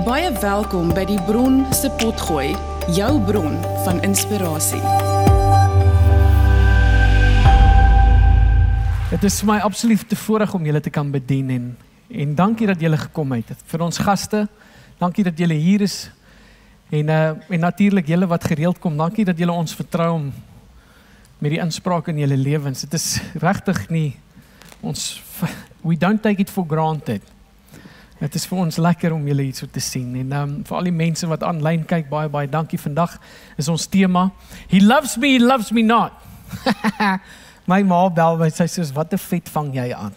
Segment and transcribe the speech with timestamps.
[0.00, 2.54] Baie welkom by die Bron se Potgooi,
[2.96, 4.80] jou bron van inspirasie.
[9.10, 11.66] Dit is vir my absoluut voorreg om julle te kan bedien en
[12.10, 13.52] en dankie dat julle gekom het.
[13.68, 14.46] Vir ons gaste,
[15.02, 15.98] dankie dat julle hier is.
[16.88, 20.30] En uh en natuurlik julle wat gereeld kom, dankie dat julle ons vertrou om
[21.38, 22.86] met die inspraak in julle lewens.
[22.88, 24.16] Dit is regtig nie
[24.80, 25.20] ons
[25.84, 27.22] we don't take it for granted.
[28.20, 30.88] Dit is vir ons lekker om julle hier so te sien en um, vir al
[30.90, 33.14] die mense wat aanlyn kyk baie baie dankie vandag
[33.56, 34.26] is ons tema
[34.68, 36.12] He loves me he loves me not.
[37.70, 40.14] My ma bel my sê soos wat 'n vet vang jy aan.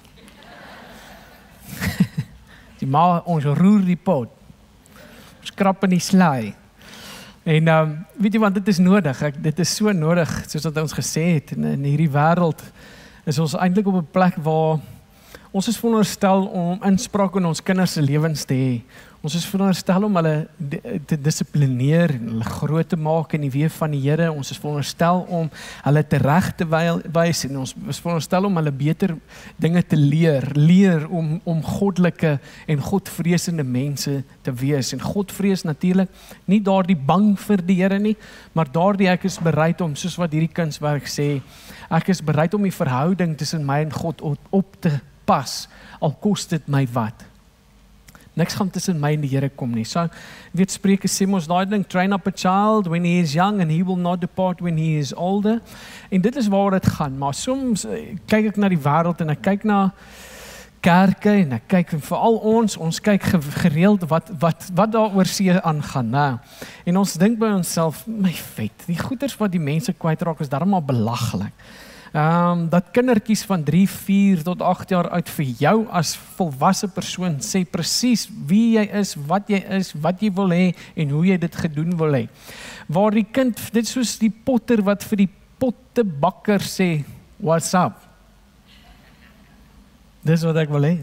[2.79, 4.31] die ma ons roer die pot.
[5.43, 6.55] Skrap in die slaai.
[7.43, 9.21] En um, weet jy want dit is nodig.
[9.21, 12.63] Ek dit is so nodig soos wat ons gesê het in, in hierdie wêreld
[13.23, 14.79] is ons eintlik op 'n plek waar
[15.53, 18.77] ons is veronderstel om inspraak in ons kinders se lewens te hê.
[19.23, 20.31] Ons is veronderstel om hulle
[21.07, 24.25] te dissiplineer en hulle groot te maak in die weë van die Here.
[24.33, 25.47] Ons is veronderstel om
[25.85, 29.13] hulle te reg te wys en ons is veronderstel om hulle beter
[29.63, 32.33] dinge te leer, leer om om goddelike
[32.67, 34.91] en godvreesende mense te wees.
[34.97, 36.11] En godvrees natuurlik
[36.51, 38.17] nie daardie bang vir die Here nie,
[38.57, 41.37] maar daardie ek is bereid om soos wat hierdie kunswerk sê,
[41.93, 45.67] ek is bereid om die verhouding tussen my en God op, op te pas
[46.03, 47.25] al kos dit my wat.
[48.33, 49.85] Niks gaan tussen my en die Here kom nie.
[49.85, 50.07] So
[50.57, 53.71] weet Spreuke sê mos daai ding train up a child when he is young and
[53.71, 55.61] he will not depart when he is older.
[56.09, 57.17] En dit is waar dit gaan.
[57.17, 59.91] Maar soms eh, kyk ek na die wêreld en ek kyk na
[60.83, 63.29] kerke en ek kyk veral ons ons kyk
[63.61, 66.25] gereeld wat wat wat daaroor see aangaan nê
[66.91, 70.83] en ons dink by onsself my vet die goeders wat die mense kwytraak is darmal
[70.83, 71.55] belaglik
[72.13, 76.85] Ehm um, dat kindertjies van 3, 4 tot 8 jaar oud vir jou as volwasse
[76.93, 81.23] persoon sê presies wie jy is, wat jy is, wat jy wil hê en hoe
[81.25, 82.27] jy dit gedoen wil hê.
[82.85, 87.03] Waar die kind dit soos die potter wat vir die pottebakker sê,
[87.39, 87.97] "What's up?"
[90.23, 90.97] Dis wat ek wil hê.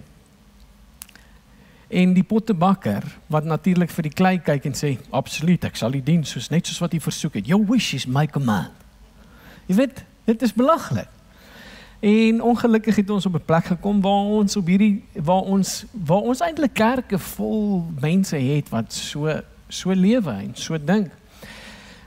[1.90, 6.00] En die pottebakker wat natuurlik vir die klei kyk en sê, "Absoluut, ek sal u
[6.00, 7.46] dien soos net soos wat u versoek het.
[7.46, 8.70] Your wish is my command."
[9.66, 11.08] Jy weet, Dit is belaglik.
[12.00, 16.20] En ongelukkig het ons op 'n plek gekom waar ons op hierdie waar ons waar
[16.20, 21.10] ons eintlik kerke vol mense het wat so so lewe en so dink.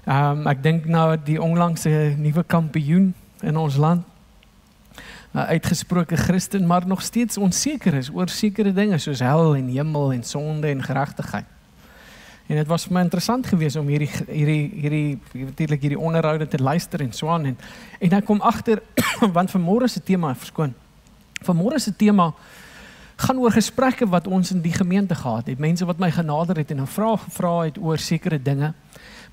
[0.04, 4.04] Ehm um, ek dink nou die onlangse nuwe kampioen in ons land.
[5.34, 10.14] 'n uitgesproke Christen maar nog steeds onseker is oor sekere dinge soos hel en hemel
[10.14, 11.46] en sonde en geregtigheid.
[12.48, 16.60] En dit was vir my interessant geweest om hierdie hierdie hierdie natuurlik hierdie onderhoude te
[16.60, 17.58] luister en so aan en
[18.00, 18.82] en ek kom agter
[19.38, 20.74] want vanmôre se tema verskoon.
[21.44, 22.34] Vanmôre se tema
[23.16, 25.60] gaan oor gesprekke wat ons in die gemeente gehad het.
[25.60, 28.74] Mense wat my genader het en 'n vraag gevra het oor sekere dinge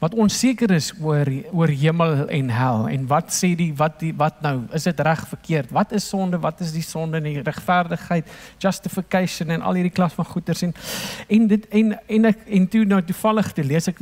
[0.00, 2.86] wat onseker is oor oor hemel en hel.
[2.88, 4.62] En wat sê die wat die wat nou?
[4.76, 5.74] Is dit reg verkeerd?
[5.76, 6.40] Wat is sonde?
[6.40, 8.30] Wat is die sonde en die regverdigheid
[8.64, 10.72] justification en al hierdie klas van goeters en
[11.28, 14.00] en dit en en ek en toe nou toevallig te lees ek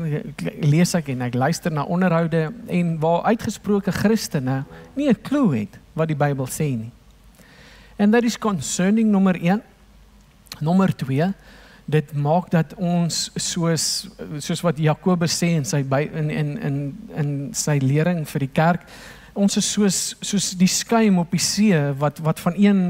[0.63, 2.47] lees ek en ek luister na onderhoude
[2.79, 4.63] en waar uitgesproke Christene
[4.95, 6.93] nie 'n klou het wat die Bybel sê nie.
[7.99, 9.63] And that is concerning nommer 1
[10.61, 11.35] nommer 2
[11.89, 13.85] dit maak dat ons soos
[14.45, 16.77] soos wat Jakobus sê in sy by, in in in
[17.17, 18.85] in sy lering vir die kerk
[19.39, 22.83] ons is soos soos die skuim op die see wat wat van een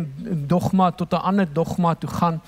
[0.50, 2.40] dogma tot 'n ander dogma toe gaan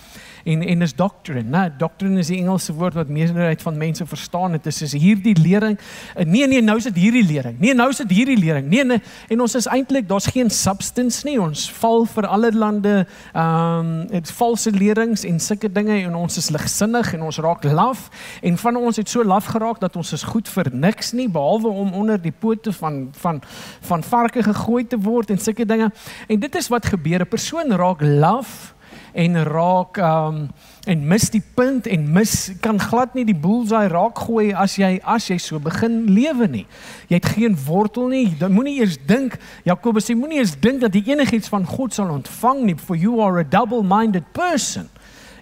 [0.44, 1.72] en en is doctrine, né?
[1.78, 4.52] Doctrine is die Engelse woord wat meerderheid van mense verstaan.
[4.52, 5.78] Dit is is hierdie lering.
[6.14, 7.58] Eh, nee nee, nou is dit hierdie lering.
[7.58, 8.68] Nee, nou is dit hierdie lering.
[8.68, 11.38] Nee nee, en ons is eintlik daar's geen substance nie.
[11.40, 16.50] Ons val vir allerlei ehm um, dit valse lerings en sulke dinge en ons is
[16.50, 18.08] ligsinnig en ons raak laf
[18.42, 21.68] en van ons het so laf geraak dat ons is goed vir niks nie behalwe
[21.68, 23.40] om onder die pote van van
[23.80, 25.90] van varke gegooi te word en sulke dinge.
[26.28, 27.20] En dit is wat gebeur.
[27.20, 28.74] 'n Persoon raak laf
[29.12, 30.48] en raak um
[30.88, 34.94] en mis die punt en mis kan glad nie die bullseye raak gooi as jy
[35.04, 36.64] as jy so begin lewe nie.
[37.10, 38.30] Jy het geen wortel nie.
[38.40, 39.36] Jy moenie eers dink
[39.68, 43.20] Jakobus sê moenie eers dink dat jy enigiets van God sal ontvang nie for you
[43.20, 44.88] are a double-minded person.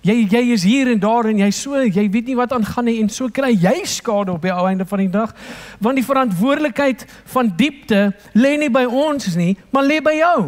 [0.02, 2.98] Jy jy is hier en daar en jy so jy weet nie wat aangaan nie
[3.02, 5.34] en so kry jy skade op die ou einde van die dag
[5.82, 7.04] want die verantwoordelikheid
[7.34, 10.40] van diepte lê nie by ons nie, maar lê by jou.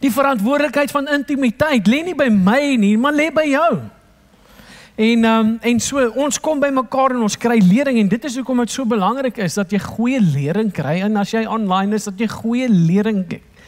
[0.00, 3.72] Die verantwoordelikheid van intimiteit lê nie by my nie, maar lê by jou.
[4.94, 8.36] En um, en so ons kom by mekaar en ons kry lering en dit is
[8.38, 12.06] hoekom dit so belangrik is dat jy goeie lering kry en as jy online is
[12.06, 13.24] dat jy goeie lering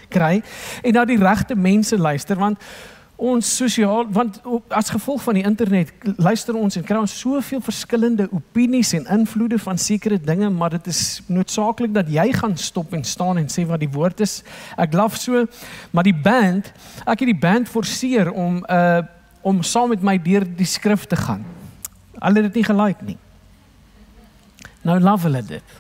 [0.07, 0.37] kry
[0.87, 2.63] en na die regte mense luister want
[3.17, 8.27] ons sosiaal want as gevolg van die internet luister ons en kry ons soveel verskillende
[8.29, 13.05] opinies en invloede van sekere dinge maar dit is noodsaaklik dat jy gaan stop en
[13.05, 14.43] staan en sê wat die woord is.
[14.77, 15.47] Ek laf so
[15.97, 16.69] maar die band
[17.07, 19.03] ek het die band forceer om uh
[19.47, 21.45] om saam met my deur die skrif te gaan.
[22.19, 23.19] Hulle het dit nie gelike nie.
[24.83, 25.77] Nou love hulle dit.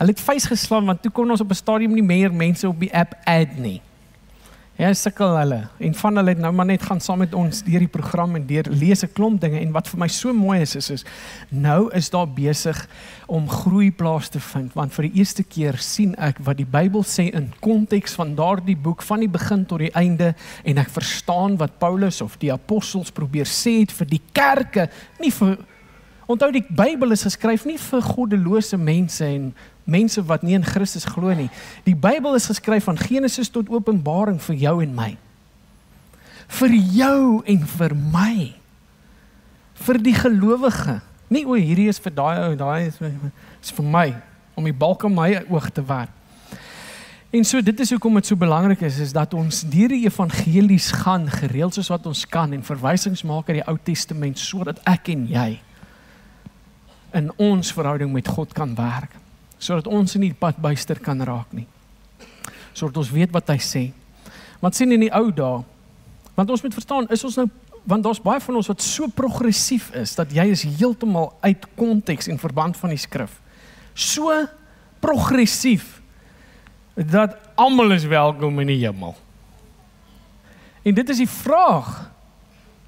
[0.00, 2.80] Hulle het face geslaan want toe kon ons op 'n stadium nie meer mense op
[2.80, 3.82] die app add nie
[4.78, 5.56] Ja, sukkel hulle.
[5.82, 8.44] En van hulle het nou maar net gaan saam met ons deur die program en
[8.46, 9.58] deur lees 'n klomp dinge.
[9.58, 11.04] En wat vir my so mooi is is is
[11.48, 12.88] nou is daar besig
[13.26, 14.72] om groei plaas te vind.
[14.74, 18.76] Want vir die eerste keer sien ek wat die Bybel sê in konteks van daardie
[18.76, 20.34] boek van die begin tot die einde.
[20.64, 24.88] En ek verstaan wat Paulus of die apostels probeer sê het vir die kerke,
[25.18, 25.58] nie vir
[26.28, 29.54] Onthou die Bybel is geskryf nie vir goddelose mense en
[29.88, 31.48] mense wat nie in Christus glo nie.
[31.88, 35.10] Die Bybel is geskryf van Genesis tot Openbaring vir jou en my.
[36.60, 38.34] Vir jou en vir my.
[39.88, 41.00] Vir die gelowige.
[41.32, 43.00] Nie o, hierdie is vir daai ou, daai is,
[43.62, 44.08] is vir my
[44.58, 46.14] om die balk aan my oog te werp.
[47.30, 50.88] En so dit is hoekom dit so belangrik is is dat ons deur die evangelies
[51.04, 55.12] gaan gereeld soos wat ons kan en verwysings maak uit die Ou Testament sodat ek
[55.12, 55.50] en jy
[57.20, 59.17] in ons verhouding met God kan werk
[59.58, 61.66] sodat ons in die pad byster kan raak nie.
[62.72, 63.84] Sodat ons weet wat hy sê.
[64.62, 65.62] Want sien in die ou dae,
[66.38, 67.48] want ons moet verstaan, is ons nou
[67.88, 72.28] want daar's baie van ons wat so progressief is dat jy is heeltemal uit konteks
[72.28, 73.38] en verband van die skrif.
[73.96, 74.34] So
[75.00, 75.94] progressief
[76.92, 79.16] dat almal is welkom in die hemel.
[80.84, 81.88] En dit is die vraag.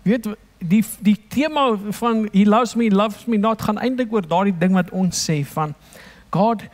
[0.05, 0.29] Weet
[0.61, 4.77] die die tema van he loves me loves me not gaan eintlik oor daardie ding
[4.77, 5.73] wat ons sê van
[6.31, 6.69] God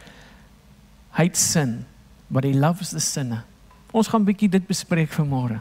[1.10, 1.86] hates sin,
[2.28, 3.44] but he loves the sinner.
[3.92, 5.60] Ons gaan 'n bietjie dit bespreek vanmôre.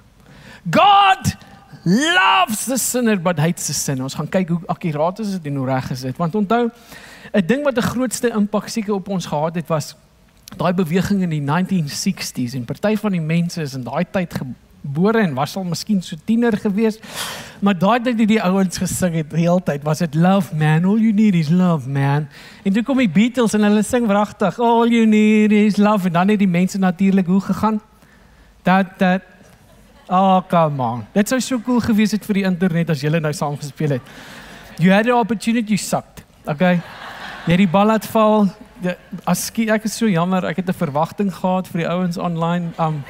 [0.69, 1.37] God
[1.85, 4.01] loves the sinner but hates the sin.
[4.01, 6.17] Ons gaan kyk hoe akkuraat is dit en hoe reg is dit?
[6.17, 6.71] Want onthou,
[7.33, 9.95] 'n ding wat die grootste impak seker op ons gehad het was
[10.57, 14.33] daai beweging in die 1960s en party van die mense is in daai tyd
[14.85, 16.99] gebore en was al miskien so tiener gewees.
[17.59, 20.85] Maar daai tyd het die ouens gesing het die hele tyd was dit love man,
[20.85, 22.27] all you need is love man.
[22.63, 26.13] En toe kom die Beatles en hulle sing wragtig, all you need is love en
[26.13, 27.81] dan het die mense natuurlik hoe gegaan?
[28.63, 29.31] Dat dat
[30.07, 30.99] Oh come on.
[31.13, 34.11] Dit sou so cool gewees het vir die internet as julle nou saam gespeel het.
[34.77, 36.21] You had the opportunity you sucked.
[36.45, 36.77] Okay.
[37.47, 38.45] Net die bal laat val.
[39.25, 42.69] As ek is so jammer, ek het 'n verwagting gehad vir die ouens online.
[42.77, 43.03] Um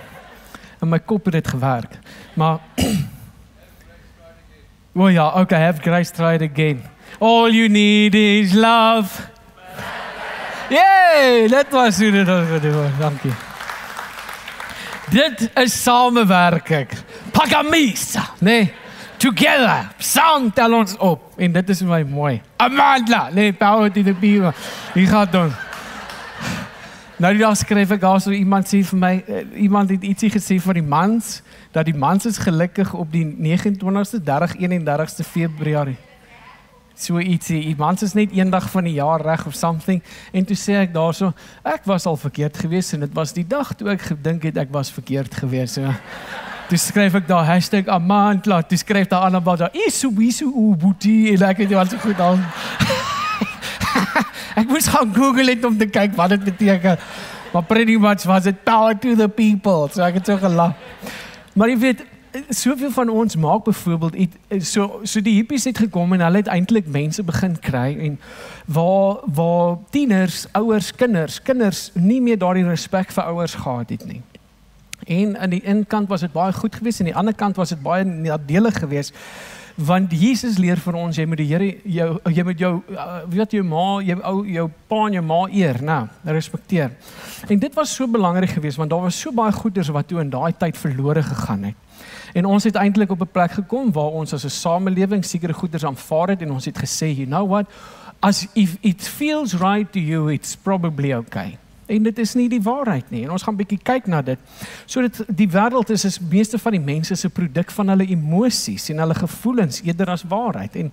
[0.82, 2.00] in my kop het dit gewerk.
[2.34, 2.60] Maar
[4.94, 6.84] O oh ja, okay, have grace tried again.
[7.20, 9.22] All you need is love.
[10.70, 12.92] Yay, dit was hoe dit was gedoen.
[13.00, 13.34] Dankie.
[15.10, 16.88] Dit is samewerking.
[17.32, 18.74] Pagamisa, nee.
[19.18, 22.42] Together, saam tel ons op en dit is my mooi.
[22.58, 24.54] Amandla, nee, power to the people.
[24.94, 25.54] Wie gaan doen?
[27.16, 30.28] Nou die dag skryf ek daar so iemand sê vir my uh, iemand het ietsie
[30.34, 31.38] gesê van die mans
[31.72, 35.96] dat die mans is gelukkig op die 29ste 30 31ste Februarie.
[36.96, 40.04] So ietsie, die mans is net eendag van die jaar reg of something
[40.36, 41.32] en toe sê ek daarso
[41.64, 44.76] ek was al verkeerd geweest en dit was die dag toe ek gedink het ek
[44.76, 45.80] was verkeerd geweest.
[45.80, 45.96] So.
[46.68, 47.48] Dis skryf ek daar
[47.96, 51.88] #amantla, dis skryf daar aan about daar isu isu ubuti en ek het dit al
[51.88, 52.44] so goed aan.
[54.60, 57.00] ek moes gaan Google dit om te kyk wat dit beteken.
[57.54, 59.88] Maar pretty much was it power to the people.
[59.92, 60.76] So ek het so gelag.
[61.56, 62.06] Maar jy weet,
[62.50, 64.16] soveel van ons maak byvoorbeeld
[64.60, 68.20] so so die hippies het gekom en hulle het eintlik mense begin kry en
[68.66, 74.22] waar waar tieners, ouers, kinders, kinders nie meer daardie respek vir ouers gehad het nie.
[75.06, 77.56] En aan die een kant was dit baie goed geweest en aan die ander kant
[77.56, 79.14] was dit baie nadelig geweest
[79.76, 83.58] want Jesus leer vir ons jy moet die Here jou jy moet jou uh, weet
[83.58, 85.98] jou ma jou ou jou pa en jou ma eer nê
[86.32, 86.94] respekteer.
[87.50, 90.32] En dit was so belangrik geweest want daar was so baie goeders wat toe in
[90.32, 91.76] daai tyd verlore gegaan het.
[92.36, 95.86] En ons het eintlik op 'n plek gekom waar ons as 'n samelewing sekere goeders
[95.86, 97.68] aanvaar het en ons het gesê you know what?
[98.22, 102.62] As if it feels right to you it's probably okay En dit is nie die
[102.62, 103.24] waarheid nie.
[103.26, 104.40] En ons gaan bietjie kyk na dit.
[104.90, 108.90] So dit die wêreld is is meeste van die mense se produk van hulle emosies
[108.90, 110.76] en hulle gevoelens eerder as waarheid.
[110.76, 110.92] En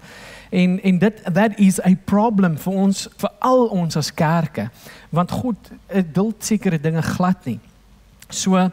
[0.51, 4.69] en en dit that is a problem vir ons vir al ons as kerke.
[5.11, 5.71] Want God
[6.13, 7.61] duld sekere dinge glad nie.
[8.29, 8.71] So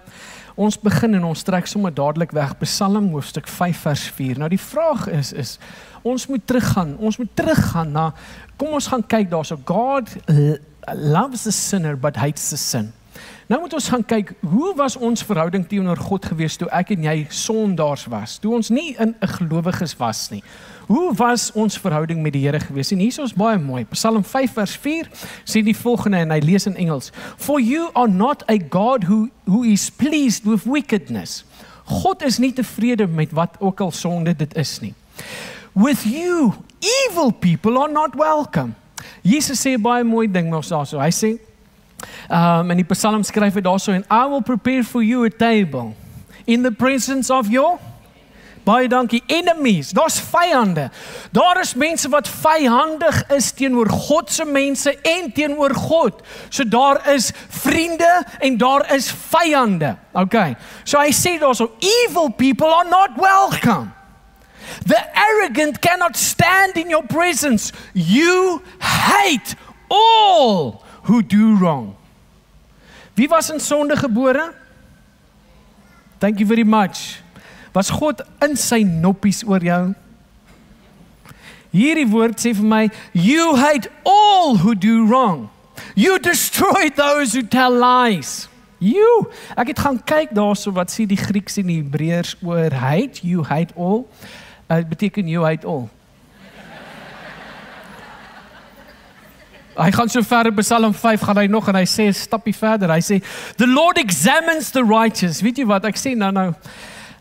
[0.60, 4.40] ons begin en ons trek sommer dadelik weg Psalm hoofstuk 5 vers 4.
[4.40, 5.60] Nou die vraag is is
[6.02, 6.98] ons moet teruggaan.
[6.98, 8.12] Ons moet teruggaan na
[8.58, 10.12] kom ons gaan kyk daarso God
[10.96, 12.94] loves the sinner but hates the sin.
[13.50, 17.08] Nou moet ons gaan kyk, hoe was ons verhouding teenoor God gewees toe ek en
[17.08, 18.36] jy sondaars was?
[18.38, 20.44] Toe ons nie in 'n gelowiges was nie.
[20.88, 22.92] Hoe was ons verhouding met die Here gewees?
[22.92, 23.86] En hier is ons baie mooi.
[23.86, 25.10] Psalm 5 vers 4
[25.46, 29.30] sê die volgende en hy lees in Engels: For you are not a God who
[29.46, 31.44] who is pleased with wickedness.
[31.86, 34.94] God is nie tevrede met wat ook al sonde dit is nie.
[35.74, 36.54] With you
[37.10, 38.76] evil people are not welcome.
[39.24, 41.00] Jesus sê baie mooi ding mos daarso.
[41.00, 41.38] Hy sê
[42.30, 45.96] um in die Psalm skryf hy daarso en I will prepare for you a table
[46.48, 47.80] in the presence of your
[48.70, 49.92] baie dankie enemies.
[49.96, 50.90] Daar's vyande.
[51.32, 56.22] Daar is mense wat vyhandig is teenoor God se mense en teenoor God.
[56.50, 59.96] So daar is vriende en daar is vyande.
[60.14, 60.56] Okay.
[60.84, 63.99] So hy sê daarso evil people are not welcome.
[64.86, 67.72] The arrogant cannot stand in your presence.
[67.94, 69.56] You hate
[69.90, 71.96] all who do wrong.
[73.16, 74.54] Wie was in sonde gebore?
[76.20, 77.22] Thank you very much.
[77.74, 79.94] Was God in sy noppies oor jou?
[81.70, 82.84] Hierdie woord sê vir my,
[83.14, 85.50] you hate all who do wrong.
[85.96, 88.48] You destroy those who tell lies.
[88.80, 89.28] You.
[89.60, 93.44] Ek het gaan kyk daarso wat sê die Grieks en die Hebreërs oor hate, you
[93.44, 94.08] hate all.
[94.70, 95.90] Dit uh, beteken you hate all.
[99.80, 102.54] Hy gaan so ver in Psalm 5 gaan hy nog en hy sê 'n stappie
[102.54, 102.92] verder.
[102.92, 103.18] Hy sê
[103.58, 105.42] the Lord examines the righteous.
[105.42, 106.54] Weet jy wat ek sê nou nou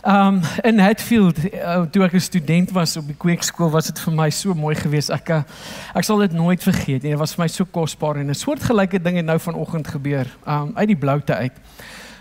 [0.05, 4.13] um in Hatfield uh, toe ek 'n student was op die kweekskool was dit vir
[4.13, 5.11] my so mooi geweest.
[5.11, 5.43] Ek uh,
[5.95, 7.17] ek sal dit nooit vergeet nie.
[7.17, 10.73] Dit was vir my so kosbaar en 'n soortgelyke ding het nou vanoggend gebeur um
[10.77, 11.57] uit die bloute uit.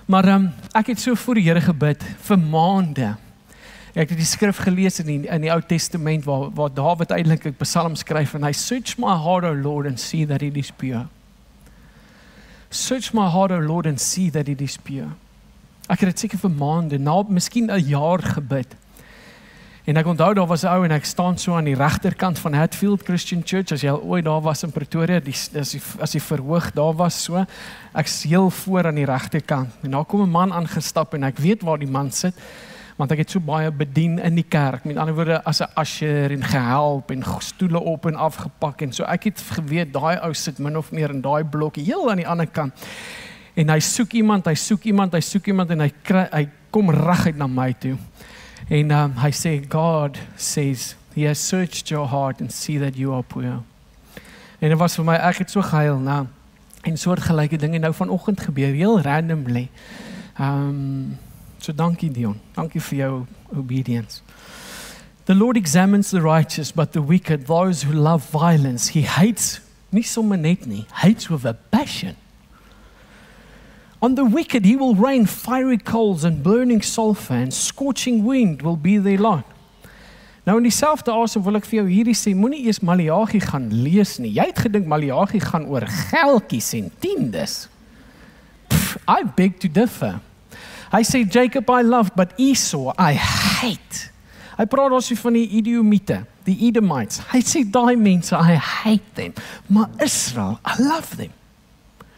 [0.05, 3.26] Maar um ek het so voor die Here gebid vir maande.
[3.97, 7.47] Ek het die skrif gelees in die, in die Ou Testament waar waar Dawid eintlik
[7.49, 10.69] 'n Psalm skryf en hy search my heart o Lord and see that it is
[10.71, 11.07] pure.
[12.69, 15.15] Search my heart o Lord and see that it is pure.
[15.89, 18.75] Ek het dit seker vir maande, na miskien 'n jaar gebid.
[19.87, 22.53] En ek onthou daar was 'n ou en ek staan so aan die regterkant van
[22.53, 26.21] Hatfield Christian Church as jy ooit daar was in Pretoria, dis as die as die
[26.21, 27.45] verhoog daar was so.
[27.95, 29.69] Ek's heel voor aan die regterkant.
[29.81, 32.35] En daar kom 'n man aangestap en ek weet waar die man sit
[32.97, 34.85] want ek het so baie bedien in die kerk.
[34.89, 39.03] Met ander woorde as 'n usher en gehelp en stoele op en afgepak en so
[39.03, 42.27] ek het geweet daai ou sit min of meer in daai blokkie heel aan die
[42.27, 42.73] ander kant.
[43.53, 46.89] En hy soek iemand, hy soek iemand, hy soek iemand en hy kry, hy kom
[46.89, 47.97] reguit na my toe.
[48.69, 53.13] En um, hy sê God says he has searched your heart and see that you
[53.13, 53.61] are pure.
[54.59, 56.25] En dit was vir my ek het so gehuil nou.
[56.83, 59.69] En soortgelyke dinge nou vanoggend gebeur heel randomly.
[60.37, 61.17] Ehm um,
[61.67, 62.39] So dankie Dion.
[62.55, 64.21] Dankie vir jou obedience.
[65.25, 69.59] The Lord examines the righteous but the wicked those who love violence he hates
[69.91, 72.15] nie sommer net nie hates with a passion.
[73.99, 78.77] On the wicked he will rain fiery coals and burning sulfur and scorching wind will
[78.77, 79.43] be their lot.
[80.45, 84.21] Nou in dieselfde asem wil ek vir jou hierdie sê moenie eers Maleagi gaan lees
[84.23, 84.31] nie.
[84.39, 87.59] Jy het gedink Maleagi gaan oor geldjies en tiendes.
[88.71, 90.21] Pff, I beg to differ.
[90.91, 94.07] Hy sê Jacob I loved but Esau I hate.
[94.57, 97.19] Hy praat ons van die Edomiete, die Edomites.
[97.29, 99.35] Hy sê daai mense I hate them.
[99.69, 101.33] Maar Israel, I love them.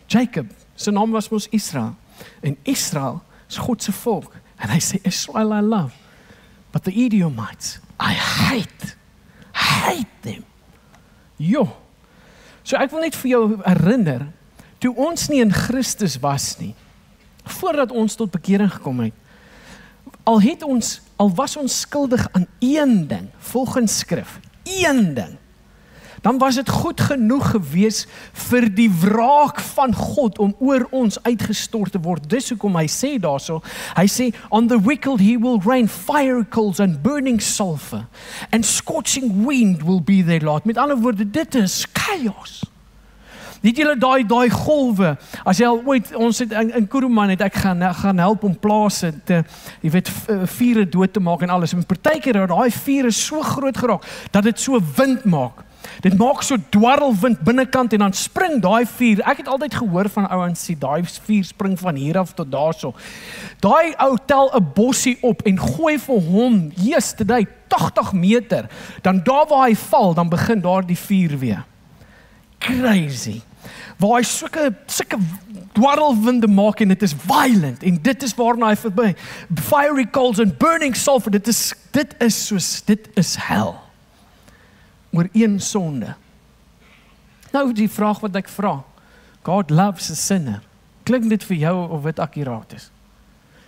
[0.09, 0.47] Jacob,
[0.79, 1.95] sy naam was mos Israel.
[2.45, 4.37] En Israel is God se volk.
[4.59, 5.95] En hy sê Israel I love.
[6.71, 8.95] But the Edomites I hate.
[9.51, 10.45] Hate them.
[11.37, 11.65] Jo.
[12.63, 14.29] So ek wil net vir jou herinner
[14.79, 16.71] toe ons nie in Christus was nie
[17.51, 19.13] voordat ons tot bekering gekom het.
[20.23, 25.37] Al het ons al was ons skuldig aan een ding, volgens skrif, een ding.
[26.21, 28.07] Dan was dit goed genoeg gewees
[28.49, 32.27] vir die wraak van God om oor ons uitgestort te word.
[32.29, 33.61] Dis hoekom hy sê daarso,
[33.95, 38.05] hy sê on the wicked he will rain fire coals and burning sulfur
[38.51, 40.65] and scorching wind will be their lot.
[40.65, 42.61] Met ander woorde, dit is chaos.
[43.61, 45.15] Weet julle daai daai golwe?
[45.43, 48.55] As jy al ooit ons het in, in Kuruman het ek gaan gaan help om
[48.55, 49.41] plase te
[49.83, 51.75] jy weet eh, vure dood te maak en alles.
[51.75, 55.65] En partykeer het daai vure so groot geraak dat dit so wind maak.
[56.03, 59.19] Dit maak so dwarrelwind binnekant en dan spring daai vuur.
[59.27, 62.93] Ek het altyd gehoor van ouens sê daai vuur spring van hier af tot daarso.
[63.59, 68.69] Daai ou tel 'n bossie op en gooi vir hom yesterday 80 meter.
[69.01, 71.65] Dan daar waar hy val, dan begin daar die vuur weer.
[72.59, 73.41] Crazy
[74.01, 75.19] waar hy sulke sulke
[75.77, 79.09] dwarrelwinde maak en dit is violent en dit is waarna hy verby
[79.69, 83.75] fiery coals and burning sulfur dit is dit is soos dit is hel
[85.15, 86.15] oor een sonde
[87.53, 88.79] nou die vraag wat ek vra
[89.47, 90.59] God loves a sinner
[91.09, 92.89] Klink dit vir jou of dit akkuraat is?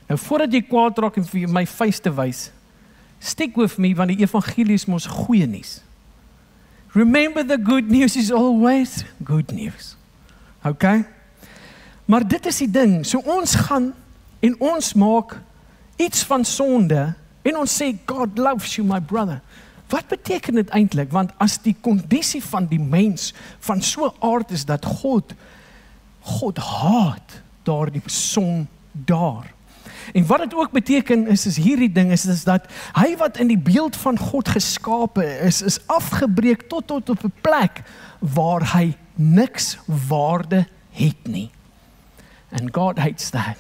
[0.06, 2.50] Nou voordat jy kwaad raak en vir my vuiste wys,
[3.18, 5.80] stick with me want die evangelie is mos goeie nuus.
[6.94, 9.96] Remember the good news is always good news.
[10.66, 11.06] Okay?
[12.06, 13.06] Maar dit is die ding.
[13.06, 13.94] So ons gaan
[14.40, 15.38] en ons maak
[15.96, 19.40] iets van sonde en ons sê God loves you my brother.
[19.92, 21.12] Wat beteken dit eintlik?
[21.12, 25.36] Want as die kondisie van die mens van so aard is dat God
[26.22, 29.48] God haat daardie son daar.
[30.14, 33.48] En wat dit ook beteken is is hierdie ding is is dat hy wat in
[33.48, 37.82] die beeld van God geskape is is afgebreek tot tot op 'n plek
[38.20, 41.50] waar hy niks waarde het nie.
[42.52, 43.58] And God hates that.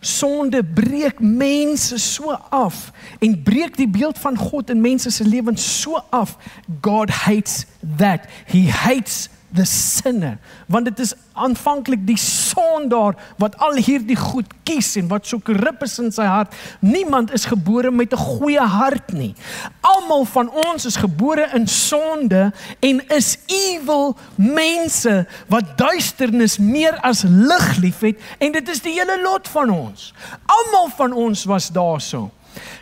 [0.00, 5.80] Sonde breek mense so af en breek die beeld van God in mense se lewens
[5.80, 6.36] so af.
[6.80, 7.64] God hates
[7.96, 8.20] that.
[8.44, 10.36] He hates the sinner
[10.70, 15.82] want dit is aanvanklik die sondaar wat al hierdie goed kies en wat so korrup
[15.86, 16.54] is in sy hart.
[16.80, 19.34] Niemand is gebore met 'n goeie hart nie.
[19.80, 27.22] Almal van ons is gebore in sonde en is evil mense wat duisternis meer as
[27.22, 30.14] lig liefhet en dit is die hele lot van ons.
[30.46, 32.30] Almal van ons was daarso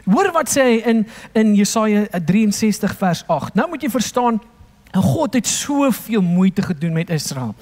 [0.04, 3.54] Hoor wat sê hy in in Jesaja 63 vers 8.
[3.58, 4.40] Nou moet jy verstaan
[4.94, 7.54] En God het soveel moeite gedoen met Israel.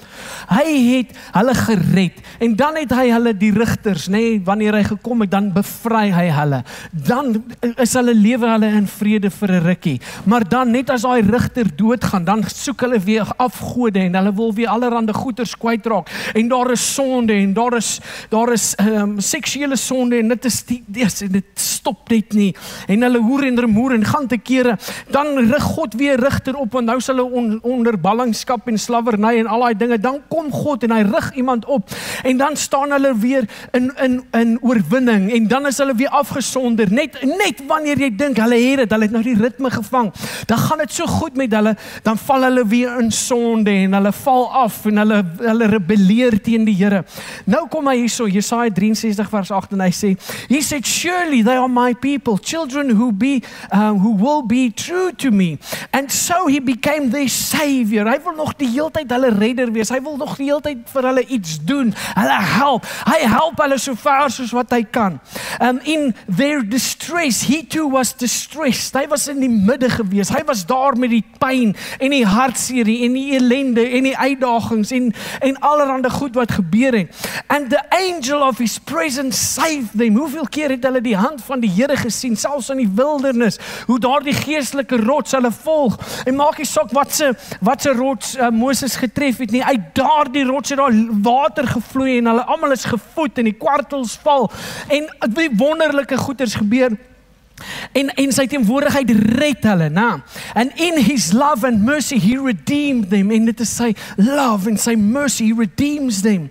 [0.51, 4.83] Hy het hulle gered en dan het hy hulle die rigters, nê, nee, wanneer hy
[4.91, 6.61] gekom het, dan bevry hy hulle.
[6.91, 7.39] Dan
[7.81, 9.99] is hulle lewe hulle in vrede vir 'n rukkie.
[10.25, 14.53] Maar dan net as daai rigter doodgaan, dan soek hulle weer afgode en hulle wil
[14.53, 17.99] weer allerlei goeders kwytraak en daar is sonde en daar is
[18.29, 22.55] daar is ehm um, seksuele sonde en dit is die, dis dit stop net nie.
[22.87, 24.77] En hulle hoer en remoer en gaan te kere,
[25.11, 29.39] dan rig God weer rigter op en nou sal hulle on, onder ballingskap en slawerny
[29.39, 31.89] en al daai dinge, dan kom God en hy rig iemand op
[32.23, 36.91] en dan staan hulle weer in in in oorwinning en dan is hulle weer afgesonder.
[36.91, 40.11] Net net wanneer jy dink hulle het dit, hulle het nou die ritme gevang,
[40.47, 44.13] dan gaan dit so goed met hulle, dan val hulle weer in sonde en hulle
[44.23, 47.03] val af en hulle hulle rebelleer teen die Here.
[47.45, 50.13] Nou kom hy hierso, Jesaja 63 vers 8 en hy sê,
[50.49, 55.11] he said surely they are my people, children who be uh, who will be true
[55.13, 55.57] to me.
[55.93, 58.07] And so he became their savior.
[58.09, 59.91] Hy wil nog die heeltyd hulle redder wees.
[59.93, 61.93] Hy wil nog die heeltyd vir hulle iets doen.
[62.17, 62.87] Hulle help.
[63.07, 65.19] Hy help hulle so ver soos wat hy kan.
[65.63, 68.95] Um in their distress, he too was distressed.
[68.97, 70.31] Hy was in die midde gewees.
[70.33, 74.93] Hy was daar met die pyn en die hartseer en die ellende en die uitdagings
[74.95, 75.11] en
[75.43, 77.27] en allerlei goed wat gebeur het.
[77.47, 80.17] And the angel of his presence saved them.
[80.17, 83.99] Hoeveel keer het hulle die hand van die Here gesien selfs in die wildernis hoe
[83.99, 88.49] daardie geestelike rots hulle volg en maak nie saak wat se wat se rots uh,
[88.49, 89.63] Moses getref het nie.
[89.63, 94.15] Uit daardie rots het daar water gevloei en hulle almal is gevoed en die kwartels
[94.23, 94.51] val
[94.87, 95.09] en
[95.57, 96.97] wonderlike goeders gebeur.
[97.91, 100.23] En en sy teenwoordigheid red hulle, na.
[100.57, 103.31] And in his love and mercy he redeemed them.
[103.31, 106.49] En dit is sy love and sy mercy he redeems them.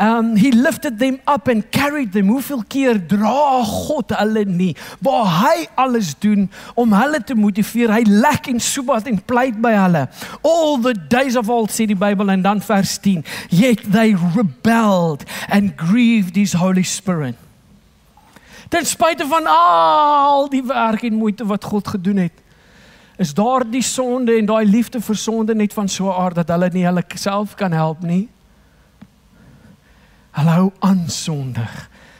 [0.00, 2.28] Um he lifted them up and carried them.
[2.28, 6.46] Hoeveel keer dra God hulle nie waar hy alles doen
[6.78, 7.90] om hulle te motiveer.
[7.90, 10.04] Hy lek en soebat en pleit by hulle.
[10.46, 13.26] All the days of old sê die Bybel en dan vers 10.
[13.50, 17.34] Yet they rebelled and grieved his holy spirit.
[18.68, 22.42] Ten spyte van al die werk en moeite wat God gedoen het,
[23.16, 26.70] is daardie sonde en daai liefde vir sonde net van so 'n aard dat hulle
[26.72, 28.28] nie hulle self kan help nie.
[30.36, 31.72] Hulle hou aan sondig,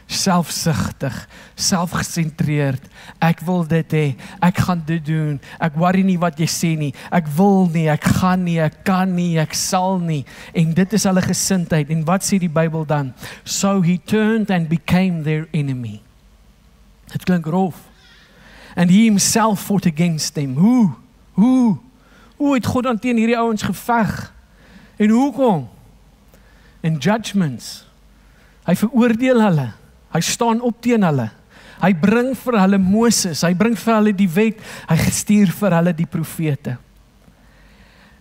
[0.09, 1.17] selfsugtig,
[1.55, 2.85] selfgesentreerd.
[3.23, 4.05] Ek wil dit hê,
[4.45, 5.37] ek gaan dit doen.
[5.61, 6.91] Ek worry nie wat jy sê nie.
[7.15, 10.23] Ek wil nie, ek gaan nie, ek kan nie, ek sal nie.
[10.57, 11.93] En dit is hulle gesindheid.
[11.93, 13.13] En wat sê die Bybel dan?
[13.45, 16.01] So he turned and became their enemy.
[17.13, 17.85] Dit klink rof.
[18.77, 20.55] And he himself fought against them.
[20.57, 20.95] Hoe?
[21.33, 21.79] Hoe?
[22.37, 24.33] Hoe het God aan teen hierdie ouens geveg?
[24.97, 25.69] En hoekom?
[26.81, 27.88] In judgments.
[28.69, 29.71] Hy veroordeel hulle.
[30.13, 31.31] Hy staan op teen hulle.
[31.79, 35.93] Hy bring vir hulle Moses, hy bring vir hulle die wet, hy gestuur vir hulle
[35.95, 36.75] die profete.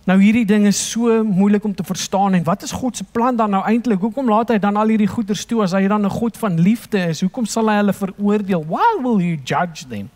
[0.08, 3.36] Nou hierdie ding is so moeilik om te verstaan en wat is God se plan
[3.36, 4.00] dan nou eintlik?
[4.00, 6.98] Hoekom laat hy dan al hierdie goeders toe as hy dan 'n God van liefde
[7.10, 7.20] is?
[7.20, 8.64] Hoekom sal hy hulle veroordeel?
[8.64, 10.08] Why will you judge them?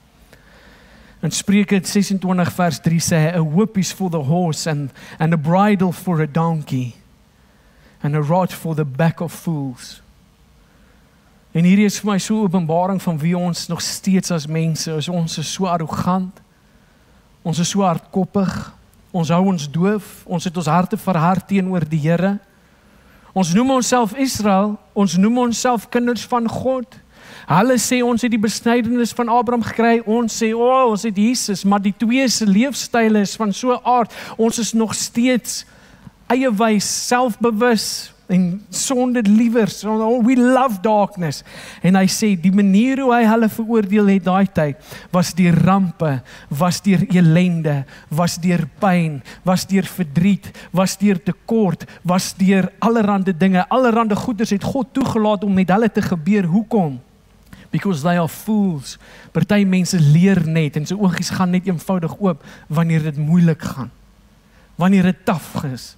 [1.21, 5.37] En Spreuke 26 vers 3 sê a whip is for the horse and and a
[5.37, 6.95] bridle for a donkey
[8.03, 10.01] and a rod for the back of fools.
[11.52, 14.90] En hierdie is vir my so 'n openbaring van wie ons nog steeds as mense
[14.96, 15.08] is.
[15.08, 16.40] Ons is so arrogant.
[17.42, 18.72] Ons is so hardkoppig.
[19.10, 20.24] Ons hou ons doof.
[20.26, 22.38] Ons het ons harte verhard teenoor die Here.
[23.32, 26.98] Ons noem onsself Israel, ons noem onsself kinders van God.
[27.48, 30.02] Hulle sê ons het die besnydenis van Abraham gekry.
[30.04, 33.72] Ons sê o, oh, ons het Jesus, maar die twee se leefstyle is van so
[33.72, 34.12] 'n aard.
[34.36, 35.64] Ons is nog steeds
[36.28, 39.68] eie wys, selfbewus, en sonde liewer.
[39.68, 41.42] So, we love darkness.
[41.85, 46.14] En hy sê die manier hoe hy hulle veroordeel het daai tyd was deur rampe,
[46.49, 53.35] was deur elende, was deur pyn, was deur verdriet, was deur tekort, was deur allerlei
[53.37, 56.49] dinge, allerlei goeders het God toegelaat om met hulle te gebeur.
[56.49, 57.01] Hoekom?
[57.73, 58.99] Because they are fools.
[59.33, 63.61] Party mense leer net en se so oogies gaan net eenvoudig oop wanneer dit moeilik
[63.61, 63.90] gaan.
[64.81, 65.92] Wanneer dit taaf is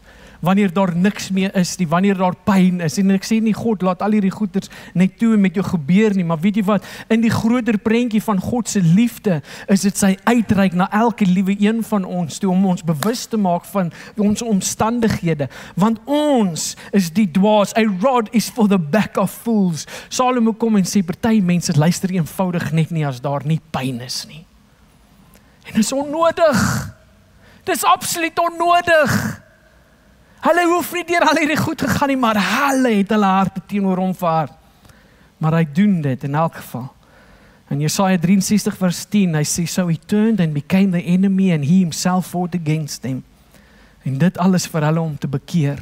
[0.44, 2.98] wanneer daar niks meer is nie, wanneer daar pyn is.
[3.00, 6.26] En ek sê nie God laat al hierdie goeters net toe met jou gebeur nie,
[6.26, 6.86] maar weet jy wat?
[7.12, 9.40] In die groter prentjie van God se liefde
[9.72, 13.40] is dit sy uitreik na elke liewe een van ons toe om ons bewus te
[13.40, 15.48] maak van ons omstandighede,
[15.80, 17.74] want ons is die dwaas.
[17.78, 19.86] A rod is for the back of fools.
[20.08, 24.24] Salomo kom en sê party mense luister eenvoudig net nie as daar nie pyn is
[24.30, 24.44] nie.
[25.64, 26.60] En dit is onnodig.
[27.64, 29.42] Dit is absoluut onnodig.
[30.44, 34.02] Hulle hoef nie deur al hierdie goed gegaan nie, maar hulle het hulle harte teenoor
[34.02, 34.52] hom verhard.
[35.40, 36.90] Maar hy doen dit in elk geval.
[37.72, 41.64] In Jesaja 63 vers 10, hy sê so he turned and became the enemy and
[41.64, 43.22] he himself fought against them.
[44.04, 45.80] En dit alles vir hulle om te bekeer.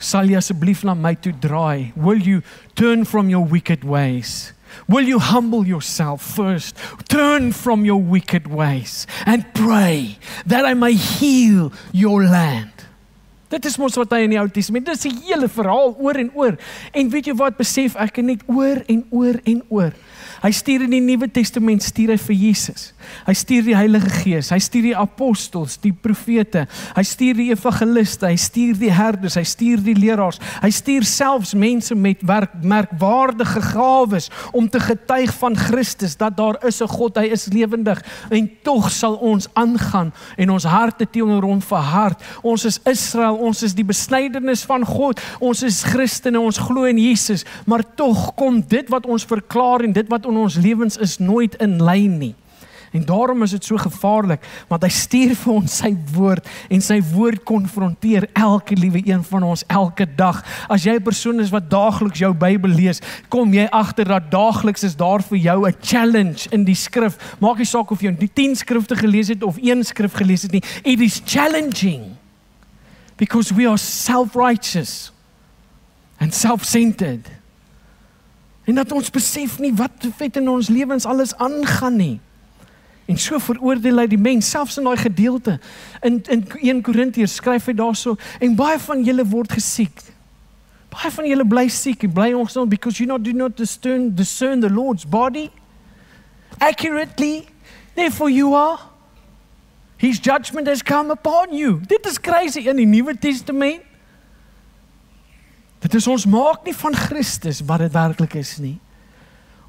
[0.00, 1.92] Sal jy asseblief na my toe draai?
[2.00, 2.40] Will you
[2.74, 4.54] turn from your wicked ways?
[4.88, 6.80] Will you humble yourself first?
[7.12, 12.79] Turn from your wicked ways and pray that I may heal your land.
[13.50, 14.86] Dit is mos wat hy in die Ou Testament.
[14.86, 16.54] Dit is 'n hele verhaal oor en oor.
[16.92, 19.92] En weet jy wat besef ek net oor en oor en oor.
[20.40, 22.90] Hy stuur in die Nuwe Testament stuur hy vir Jesus.
[23.26, 26.62] Hy stuur die Heilige Gees, hy stuur die apostels, die profete,
[26.96, 30.40] hy stuur die evangeliste, hy stuur die herders, hy stuur die leraars.
[30.62, 36.56] Hy stuur selfs mense met werk merkwaardige gawes om te getuig van Christus dat daar
[36.66, 38.00] is 'n God, hy is lewendig
[38.30, 42.22] en tog sal ons aangaan en ons harte teenoor hom verhard.
[42.42, 45.20] Ons is Israel, ons is die besnydenis van God.
[45.40, 49.92] Ons is Christene, ons glo in Jesus, maar tog kom dit wat ons verklaar en
[49.92, 52.34] dit wat in ons lewens is nooit in lyn nie.
[52.90, 56.96] En daarom is dit so gevaarlik, want hy stuur vir ons sy woord en sy
[57.12, 60.40] woord konfronteer elke liewe een van ons elke dag.
[60.66, 64.82] As jy 'n persoon is wat daagliks jou Bybel lees, kom jy agter dat daagliks
[64.82, 67.16] is daar vir jou 'n challenge in die skrif.
[67.38, 70.52] Maak nie saak of jy die 10 skrifte gelees het of een skrif gelees het
[70.52, 70.62] nie.
[70.82, 72.16] It is challenging
[73.16, 75.12] because we are self-righteous
[76.18, 77.39] and self-centered.
[78.70, 82.20] En dat ons besef nie wat vet in ons lewens alles aangaan nie.
[83.10, 85.56] En so veroordeel hy die mens selfs in daai gedeelte.
[86.06, 90.04] In in 1 Korintiërs skryf hy daarso en baie van julle word gesiek.
[90.94, 94.62] Baie van julle bly siek en bly ongesond because you not do not discern discern
[94.62, 95.48] the Lord's body
[96.60, 97.48] accurately.
[97.98, 98.78] Therefore you are
[99.98, 101.80] his judgment has come upon you.
[101.90, 103.82] Dit is crazy in die Nuwe Testament.
[105.80, 108.76] Dit is ons maak nie van Christus wat dit werklik is nie.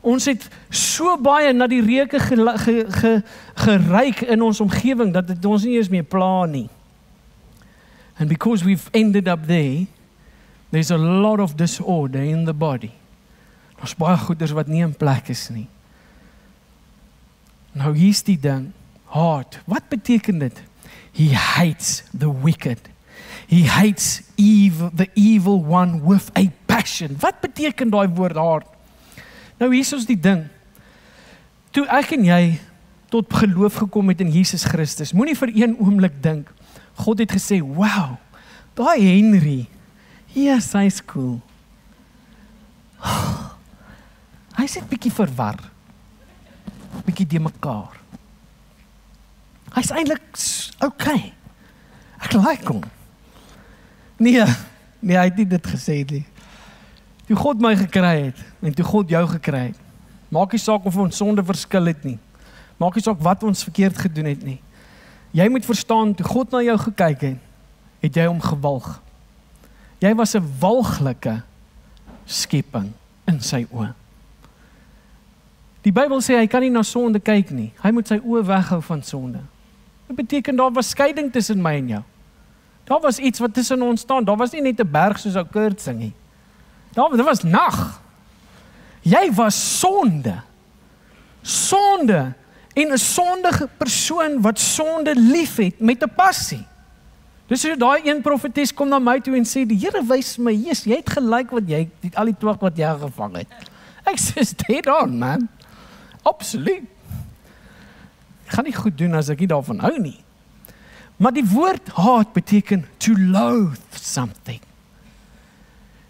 [0.02, 3.22] Ons het so baie na die reuke geryk ge,
[3.62, 6.68] ge, in ons omgewing dat dit ons nie eens meer pla nie.
[8.18, 9.88] And because we've ended up there,
[10.72, 12.92] there's a lot of disorder in the body.
[13.82, 15.68] Ons baie goeders wat nie in plek is nie.
[17.78, 18.72] Nou hier's die ding.
[19.12, 19.60] Heart.
[19.66, 20.62] Wat beteken dit?
[21.14, 22.90] He hates the wicked.
[23.52, 27.18] He hates evil, the evil one with a passion.
[27.20, 28.68] Wat beteken daai woord hart?
[29.60, 30.46] Nou hier is die ding.
[31.76, 32.44] Toe ek en jy
[33.12, 36.48] tot geloof gekom het in Jesus Christus, moenie vir een oomblik dink
[37.02, 38.16] God het gesê, "Wow,
[38.76, 39.68] daai Henry,
[40.32, 41.42] yes, hy's cool."
[44.60, 45.60] Hy sê bietjie verwar.
[47.06, 48.00] Bietjie de mekaar.
[49.74, 50.22] Hy's eintlik
[50.80, 51.34] okay.
[52.22, 52.84] Ek like hom.
[54.22, 54.46] Nee,
[55.00, 56.26] nee, hy het nie dit gesê nie.
[57.26, 59.80] Toe God my gekry het en toe God jou gekry het.
[60.30, 62.20] Maak nie saak of ons sonde verskil het nie.
[62.78, 64.60] Maak nie saak wat ons verkeerd gedoen het nie.
[65.34, 67.40] Jy moet verstaan toe God na jou gekyk het,
[68.04, 69.00] het jy hom gewalg.
[70.02, 71.42] Jy was 'n walglike
[72.26, 72.92] skepping
[73.28, 73.94] in sy oë.
[75.82, 77.72] Die Bybel sê hy kan nie na sonde kyk nie.
[77.82, 79.42] Hy moet sy oë weghou van sonde.
[80.08, 82.04] Dit beteken daar was skeiding tussen my en jou.
[82.92, 84.24] Daar was iets wat tussen ons staan.
[84.24, 86.14] Daar was nie net 'n berg soos ou Kurt sing nie.
[86.94, 88.02] Daar dit was nag.
[89.02, 90.42] Jy was sonde.
[91.42, 92.34] Sonde
[92.74, 96.68] en 'n sondige persoon wat sonde liefhet met 'n passie.
[97.48, 100.54] Dis so daai een profetes kom na my toe en sê die Here wys my,
[100.54, 103.48] "Jesus, jy het gelyk wat jy die, al die twak wat jy gevang het."
[104.04, 105.50] Ek sê, "Dead on, man."
[106.24, 106.84] Absoluut.
[108.46, 110.21] Ek gaan nie goed doen as ek nie daarvan hou nie.
[111.22, 114.62] Maar die woord haat beteken to loathe something.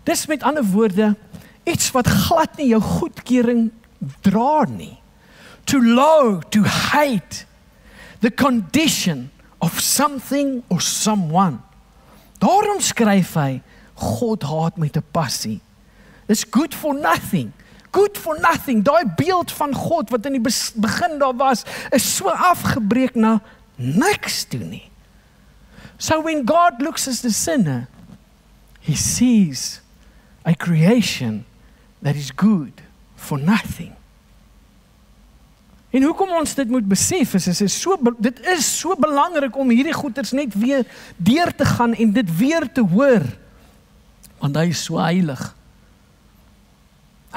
[0.07, 1.15] Dis met ander woorde
[1.63, 3.71] iets wat glad nie jou goedkeuring
[4.23, 4.95] dra nie.
[5.67, 7.43] To loathe, to hate
[8.19, 11.59] the condition of something or someone.
[12.39, 13.59] Daarom skryf hy
[13.99, 15.59] God haat met 'n passie.
[16.27, 17.51] It's good for nothing.
[17.91, 18.83] Good for nothing.
[18.83, 23.41] Daai beeld van God wat in die begin daar was, is so afgebreek na
[23.75, 24.90] niks toe nie.
[26.01, 27.87] So when God looks at the sinner,
[28.79, 29.81] he sees
[30.43, 31.45] a creation
[32.01, 32.73] that is good
[33.15, 33.93] for nothing.
[35.93, 39.69] En hoekom ons dit moet besef is is is so dit is so belangrik om
[39.69, 40.87] hierdie goeters net weer
[41.21, 43.27] deur te gaan en dit weer te hoor.
[44.41, 45.51] Want hy is so heilig.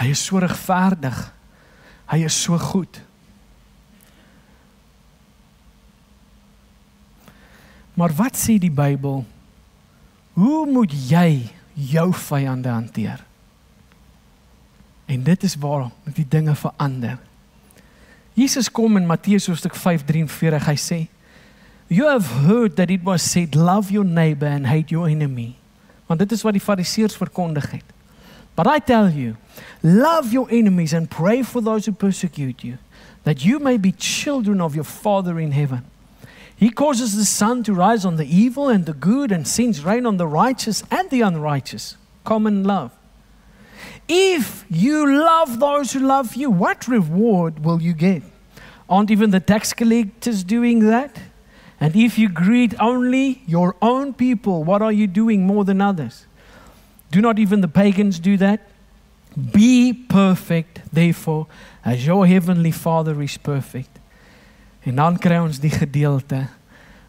[0.01, 1.21] Hy is so regverdig.
[2.09, 3.04] Hy is so goed.
[7.95, 9.25] Maar wat sê die Bybel?
[10.35, 13.23] Hoe moet jy jou vyande hanteer?
[15.07, 17.19] En dit is waar die dinge verander.
[18.35, 21.07] Jesus kom in Matteus hoofstuk 5:43 hy sê
[21.87, 25.55] You have heard that it was said love your neighbor and hate your enemy.
[26.07, 27.85] Want dit is wat die fariseërs verkondig het.
[28.55, 29.35] But I tell you,
[29.83, 32.79] love your enemies and pray for those who persecute you,
[33.23, 35.85] that you may be children of your Father in heaven.
[36.57, 40.07] He causes the sun to rise on the evil and the good and sends rain
[40.07, 41.97] on the righteous and the unrighteous.
[42.25, 42.93] Common love.
[44.09, 48.23] If you love those who love you, what reward will you get?
[48.89, 51.19] Aren't even the tax collectors doing that?
[51.81, 56.27] And if you greet only your own people, what are you doing more than others?
[57.11, 58.69] Do not even the pagans do that?
[59.53, 61.47] Be perfect, therefore,
[61.85, 63.99] as your heavenly Father is perfect.
[64.85, 66.45] En dan kry ons die gedeelte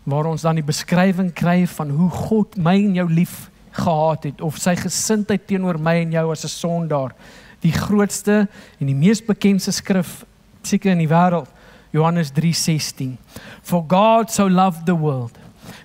[0.05, 4.41] waar ons dan die beskrywing kry van hoe God my en jou lief gehad het
[4.45, 7.15] of sy gesindheid teenoor my en jou as 'n sondaar.
[7.59, 8.47] Die grootste
[8.79, 10.25] en die mees bekende skrif
[10.61, 11.49] seker in die wêreld,
[11.91, 13.17] Johannes 3:16.
[13.61, 15.37] For God so loved the world.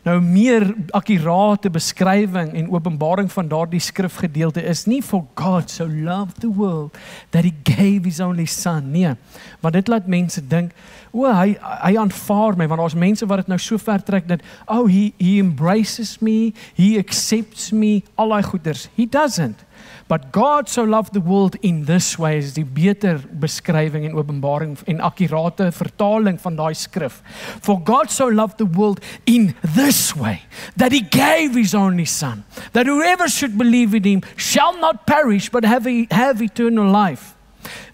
[0.07, 0.65] Nou meer
[0.97, 6.97] akkurate beskrywing en openbaring van daardie skrifgedeelte is nie for God so loved the world
[7.31, 9.13] that he gave his only son nie.
[9.61, 10.73] Want dit laat mense dink
[11.11, 14.45] O hy hy aanvaar my want daar's mense wat dit nou so ver trek dat
[14.71, 18.87] oh he he embraces me, he accepts me, al daai goeders.
[18.95, 19.67] He doesn't.
[20.11, 24.73] But God so loved the world in this way is die beter beskrywing en openbaring
[24.91, 27.21] en akkurate vertaling van daai skrif.
[27.63, 30.43] For God so loved the world in this way
[30.75, 32.43] that he gave his only son
[32.73, 37.37] that whoever should believe in him shall not perish but have a, have eternal life.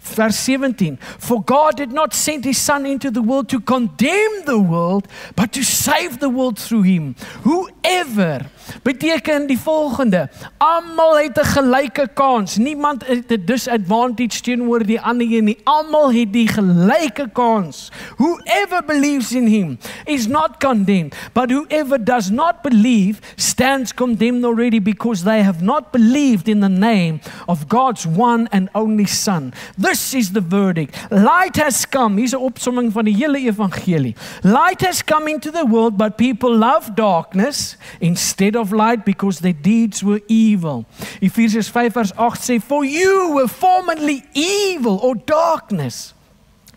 [0.01, 4.59] Verse 17 For God did not send his Son into the world to condemn the
[4.59, 7.17] world, but to save the world through him.
[7.43, 8.47] Whoever
[8.83, 12.57] beteken die volgende: almal het 'n gelyke kans.
[12.57, 15.59] Niemand het 'n disadvantage teenoor die ander nie.
[15.65, 17.93] Almal het die gelyke kans.
[18.17, 24.83] Whoever believes in him is not condemned, but whoever does not believe stands condemned already
[24.83, 29.53] because they have not believed in the name of God's one and only Son.
[29.79, 30.97] This is the verdict.
[31.11, 32.17] Light has come.
[32.17, 34.15] Hier's 'n opsomming van die hele evangelie.
[34.43, 39.53] Light has come into the world, but people love darkness instead of light because their
[39.53, 40.87] deeds were evil.
[41.21, 46.15] Ephesians 5 verse 8 say, For you were formerly evil or darkness,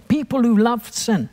[0.08, 1.30] people who loved sin.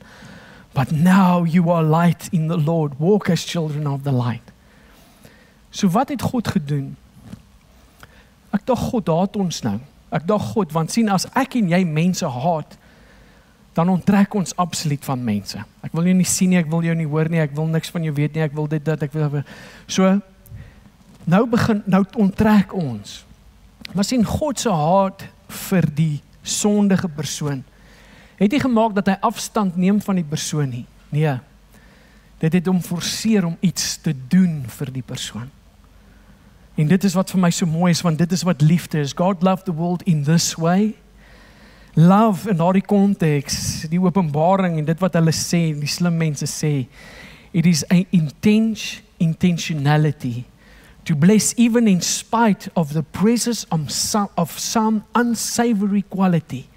[0.73, 3.01] But now you are light in the Lord.
[3.01, 4.43] Walk as children of the light.
[5.71, 6.97] So wat het God gedoen?
[8.53, 9.79] Ek dink God haat ons nou.
[10.13, 12.77] Ek dink God want sien as ek en jy mense haat,
[13.77, 15.61] dan onttrek ons absoluut van mense.
[15.85, 17.93] Ek wil jou nie sien nie, ek wil jou nie hoor nie, ek wil niks
[17.93, 19.43] van jou weet nie, ek wil dit dat ek wil
[19.85, 20.15] so
[21.27, 23.23] nou begin nou onttrek ons.
[23.93, 25.27] Maar sien God se haat
[25.69, 27.65] vir die sondige persoon
[28.37, 30.85] het nie gemaak dat hy afstand neem van die persoon nie.
[31.09, 31.37] Nee.
[32.43, 35.49] Dit het hom forceer om iets te doen vir die persoon.
[36.77, 39.17] En dit is wat vir my so mooi is want dit is wat liefde is.
[39.17, 40.93] God loved the world in this way.
[41.97, 46.85] Love in daardie konteks, die openbaring en dit wat hulle sê, die slim mense sê,
[47.57, 50.43] it is a intense intentionality
[51.07, 56.69] to bless even in spite of the presence of some, of some unsavory quality.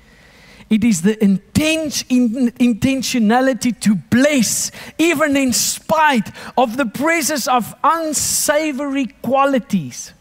[0.70, 7.74] It is the intense in, intentionality to bless, even in spite of the presence of
[7.84, 10.14] unsavory qualities.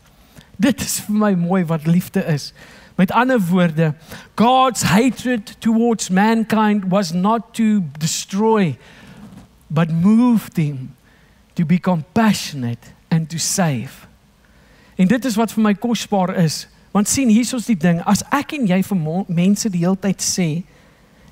[0.58, 2.52] Dit is vir my mooi wat liefde is.
[2.96, 3.92] Met ander woorde,
[4.34, 8.76] God's hatred towards mankind was not to destroy,
[9.70, 10.96] but moved him
[11.54, 14.06] to be compassionate and to save.
[14.96, 16.66] En dit is wat vir my kosbaar is.
[16.90, 19.98] Want sien, hier is ons die ding, as ek en jy vir mense die hele
[20.00, 20.48] tyd sê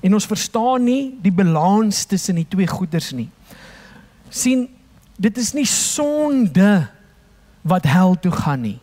[0.05, 3.29] en ons verstaan nie die balans tussen die twee goeders nie.
[4.29, 4.67] sien,
[5.17, 6.87] dit is nie sonde
[7.67, 8.79] wat hel toe gaan nie.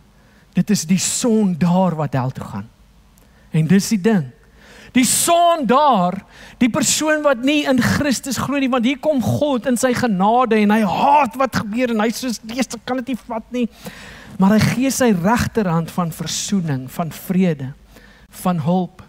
[0.55, 2.69] Dit is die son daar wat hel toe gaan.
[3.55, 4.34] En dis die ding.
[4.95, 6.21] Die son daar,
[6.63, 10.61] die persoon wat nie in Christus glo nie, want hier kom God in sy genade
[10.63, 13.67] en hy haat wat gebeur en hy sê dis kan dit nie vat nie.
[14.39, 17.73] Maar hy gee sy regterhand van verzoening, van vrede,
[18.43, 19.03] van hulp,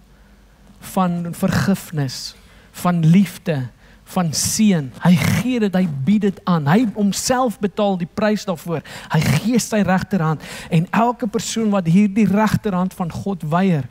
[0.94, 2.36] van vergifnis,
[2.82, 3.64] van liefde,
[4.14, 4.92] van seën.
[5.02, 6.68] Hy gee dit, hy bied dit aan.
[6.70, 8.84] Hy homself betaal die prys daarvoor.
[9.14, 13.88] Hy gee sy regterhand en elke persoon wat hierdie regterhand van God weier,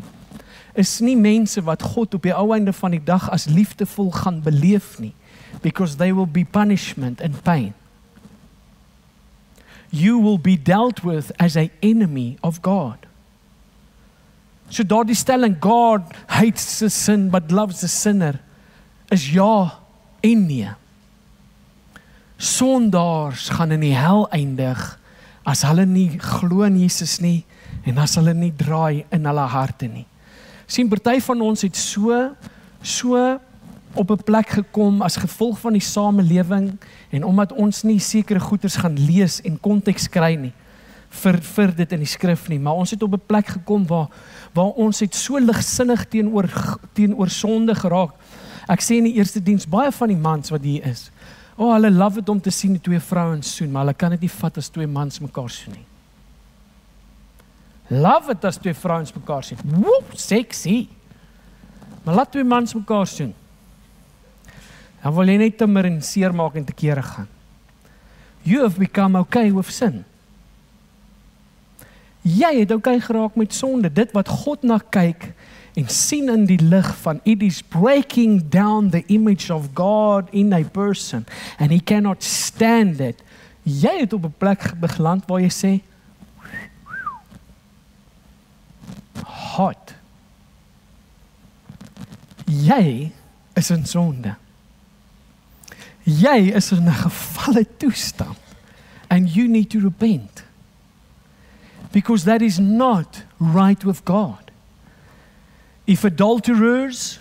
[0.75, 4.43] is nie mense wat God op die ou einde van die dag as liefdevol gaan
[4.43, 5.15] beleef nie
[5.63, 7.75] because they will be punishment and pain.
[9.91, 12.99] You will be dealt with as a enemy of God.
[14.69, 18.41] So daardie stelling God hates the sin but loves the sinner
[19.11, 19.79] is ja
[20.21, 20.75] en nee.
[22.37, 24.99] Sondaars gaan in die hel eindig
[25.47, 27.45] as hulle nie glo in Jesus nie
[27.87, 30.07] en as hulle nie draai in hulle harte nie
[30.67, 32.35] sien party van ons het so
[32.83, 33.41] so
[33.95, 36.79] op 'n plek gekom as gevolg van die samelewing
[37.11, 40.53] en omdat ons nie sekere goeders gaan lees en konteks kry nie
[41.11, 42.59] vir vir dit in die skrif nie.
[42.59, 44.09] Maar ons het op 'n plek gekom waar
[44.53, 46.49] waar ons het so ligsinnig teenoor
[46.93, 48.13] teenoor sonde geraak.
[48.69, 51.11] Ek sê in die eerste diens baie van die mans wat hier is
[51.57, 54.15] o oh, hulle love dit om te sien die twee vrouens soen maar hulle kan
[54.17, 55.87] dit nie vat as twee mans mekaar soen nie
[57.89, 59.59] Love dit as twee vrouens mekaar sien.
[59.65, 60.87] Woep, sexy.
[62.05, 63.35] Maar laat twee mans mekaar sien.
[65.03, 67.29] Dan wil jy net te mer en seer maak en te kere gaan.
[68.45, 70.03] You have become okay with sin.
[72.25, 73.93] Jy het okay geraak met sonde.
[73.93, 75.33] Dit wat God na kyk
[75.77, 80.53] en sien in die lig van it is breaking down the image of God in
[80.57, 81.27] a person
[81.59, 83.21] and he cannot stand it.
[83.65, 85.73] Jy het op 'n plek beland waar jy sê
[89.25, 89.95] hot.
[92.47, 93.13] Jy
[93.57, 94.37] is in sonde.
[96.05, 98.37] Jy is in 'n gefalle toestand
[99.11, 100.43] and you need to repent.
[101.93, 104.51] Because that is not right with God.
[105.87, 107.19] If adulterers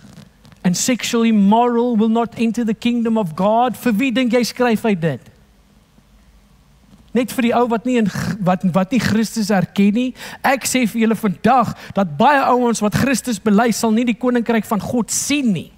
[0.63, 4.83] and sexually immoral will not enter the kingdom of God, vir wie dink jy skryf
[4.87, 5.32] hy dit?
[7.13, 8.09] Net vir die ou wat nie in
[8.41, 10.09] wat wat nie Christus erken nie.
[10.41, 14.65] Ek sê vir julle vandag dat baie ouens wat Christus bely sal nie die koninkryk
[14.65, 15.69] van God sien nie.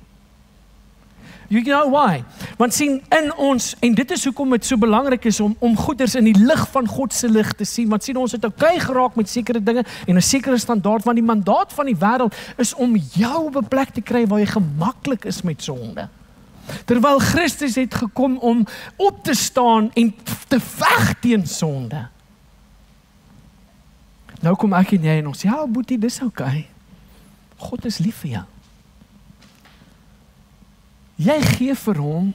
[1.47, 2.23] You know why?
[2.57, 6.15] Want sien in ons en dit is hoekom dit so belangrik is om om goeders
[6.17, 7.89] in die lig van God se lig te sien.
[7.89, 11.25] Want sien ons het okay geraak met sekere dinge en 'n sekere standaard want die
[11.25, 15.25] mandaat van die wêreld is om jou op 'n plek te kry waar jy gemaklik
[15.25, 16.09] is met sonde.
[16.85, 20.15] Terwyl Christus het gekom om op te staan en
[20.47, 22.07] te veg teen sonde.
[24.41, 26.47] Nou kom ek en jy en ons sê, "Ja, boetie, dis oukei.
[26.47, 26.67] Okay.
[27.57, 28.45] God is lief vir jou."
[31.15, 32.33] Jy gee vir hom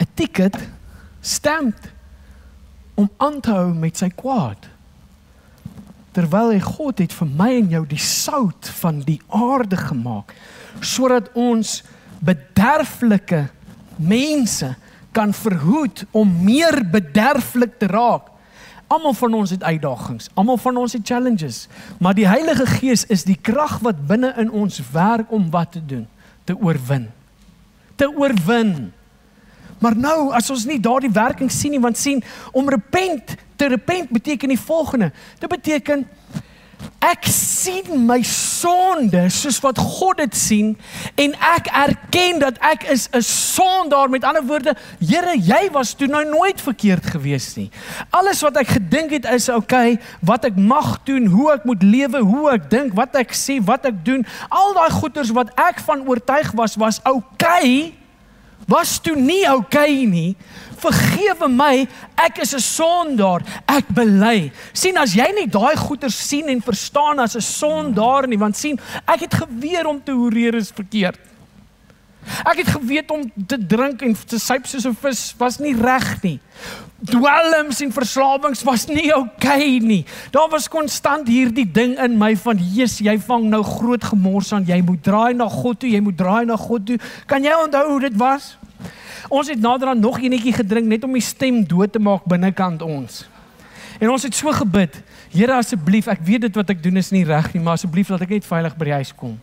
[0.00, 0.56] 'n ticket
[1.20, 1.92] stamped
[2.94, 4.68] om aan te hou met sy kwaad.
[6.12, 10.34] Terwyl hy God het vir my en jou die sout van die aarde gemaak
[10.80, 11.82] sodat ons
[12.20, 13.46] bederflike
[13.96, 14.74] mense
[15.16, 18.32] kan verhoed om meer bederflik te raak.
[18.86, 21.64] Almal van ons het uitdagings, almal van ons het challenges,
[21.98, 25.82] maar die Heilige Gees is die krag wat binne in ons werk om wat te
[25.82, 26.04] doen,
[26.44, 27.08] te oorwin.
[27.96, 28.92] Te oorwin.
[29.82, 34.12] Maar nou, as ons nie daardie werking sien nie, want sien om repent, te repent
[34.14, 35.10] beteken die volgende.
[35.40, 36.06] Dit beteken
[37.06, 40.72] Ek sien my sonde soos wat God dit sien
[41.20, 46.08] en ek erken dat ek is 'n sondaar met ander woorde Here jy was toe
[46.08, 47.70] nou nooit verkeerd gewees nie.
[48.10, 52.18] Alles wat ek gedink het is okay, wat ek mag doen, hoe ek moet lewe,
[52.18, 56.08] hoe ek dink, wat ek sê, wat ek doen, al daai goeders wat ek van
[56.08, 57.94] oortuig was was okay
[58.66, 60.36] was toe nie okay nie.
[60.78, 63.42] Vergewe my, ek is 'n sondaar.
[63.66, 64.52] Ek bely.
[64.72, 68.78] sien as jy nie daai goeie sien en verstaan as 'n sondaar nie, want sien,
[69.06, 71.18] ek het geweet om te horeer is verkeerd.
[72.46, 76.22] Ek het geweet om te drink en te suip soos 'n vis was nie reg
[76.22, 76.40] nie.
[77.04, 80.04] Dwelms en verslawings was nie oukei okay nie.
[80.30, 84.64] Daar was konstant hierdie ding in my van Jesus, jy vang nou groot gemors aan.
[84.64, 86.98] Jy moet draai na God toe, jy moet draai na God toe.
[87.26, 88.56] Kan jy onthou hoe dit was?
[89.28, 93.24] Ons het naderhand nog enetjie gedrink net om die stem dood te maak binnekant ons.
[94.00, 95.00] En ons het so gebid.
[95.32, 98.26] Here asseblief, ek weet dit wat ek doen is nie reg nie, maar asseblief laat
[98.26, 99.36] ek net veilig by die huis kom.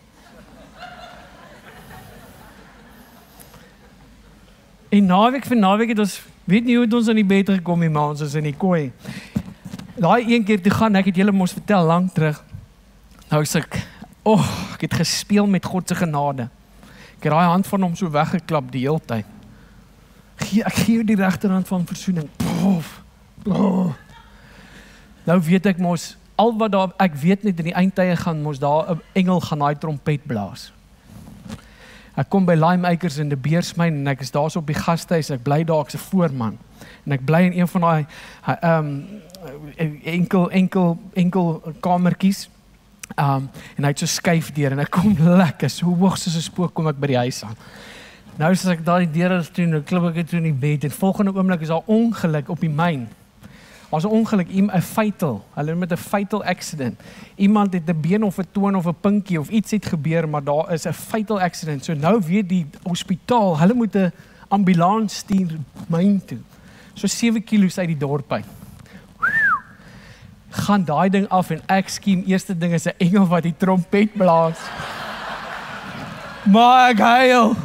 [4.93, 7.81] En naweek vir naweek het ons weet nie hoe het ons aan die bed gekom
[7.81, 8.91] nie, maar ons is in die kooi.
[9.97, 12.43] Daai een keer toe gaan ek het julle mos vertel lank terug.
[13.31, 13.79] Nou sê ek,
[14.23, 16.49] "O, oh, ek het gespeel met God se genade."
[17.17, 19.32] Ek het daai hand van hom so weggeklap die hele tyd.
[20.35, 22.29] Gee ek gee jou die regterhand van verzoening.
[22.37, 23.01] Pof.
[23.45, 23.93] Oh.
[25.23, 28.59] Nou weet ek mos al wat daar ek weet net in die eindtye gaan mos
[28.59, 30.71] daar 'n engel gaan daai trompet blaas.
[32.13, 35.31] Ek kom by Lime Acres in die Beersmyn en ek is daarso op die gastehuis.
[35.33, 36.57] Ek bly daar ek's 'n voorman.
[37.05, 38.05] En ek bly in een van daai
[38.61, 39.21] ehm um,
[40.03, 42.49] enkel enkel enkel kamertjies.
[43.15, 46.35] Ehm um, en hy het so skuif deur en ek kom lekker so hoog soos
[46.35, 47.57] 'n spook kom ek by die huis aan.
[48.33, 51.33] Nou as ek daai deure toe nou klim ek toe in die bed en volgende
[51.35, 53.05] oomblik is daar ongeluk op die myn.
[53.91, 55.45] Was 'n ongeluk, 'n fatal.
[55.53, 56.99] Hulle met 'n fatal accident.
[57.35, 60.43] Iemand het 'n been of 'n toon of 'n pinkie of iets het gebeur, maar
[60.43, 61.85] daar is 'n fatal accident.
[61.85, 64.11] So nou weet die hospitaal, hulle moet 'n
[64.47, 65.57] ambulans stuur
[65.87, 66.41] myn toe.
[66.93, 68.45] So 7 km uit die dorp uit.
[70.49, 74.13] Gaan daai ding af en ek skiem eerste ding is 'n engel wat die trompet
[74.13, 74.59] blaas.
[76.89, 77.62] Ek huil.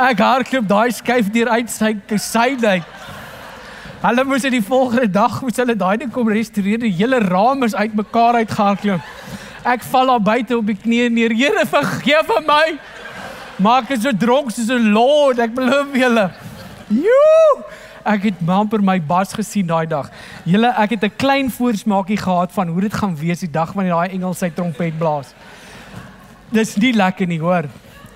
[0.00, 2.84] Ek hardloop daai skuif deur uit sy sy uit.
[4.02, 6.80] Hulle moes dit die volgende dag moes hulle daai ding kom restoreer.
[6.80, 9.00] Die hele raam is uitmekaar uitgehardloop.
[9.68, 11.34] Ek val daar buite op die knieë neer.
[11.36, 12.78] Here vergewe my.
[13.62, 15.38] Maak ek so dronk soos 'n lord.
[15.38, 16.30] Ek beloof julle.
[16.88, 17.64] Joe!
[18.04, 20.10] Ek het amper my bas gesien daai dag.
[20.44, 23.94] Julle, ek het 'n klein voorsmaakie gehad van hoe dit gaan wees die dag wanneer
[23.94, 25.34] daai engel sy trompet blaas.
[26.50, 27.64] Dis nie lekker nie, hoor.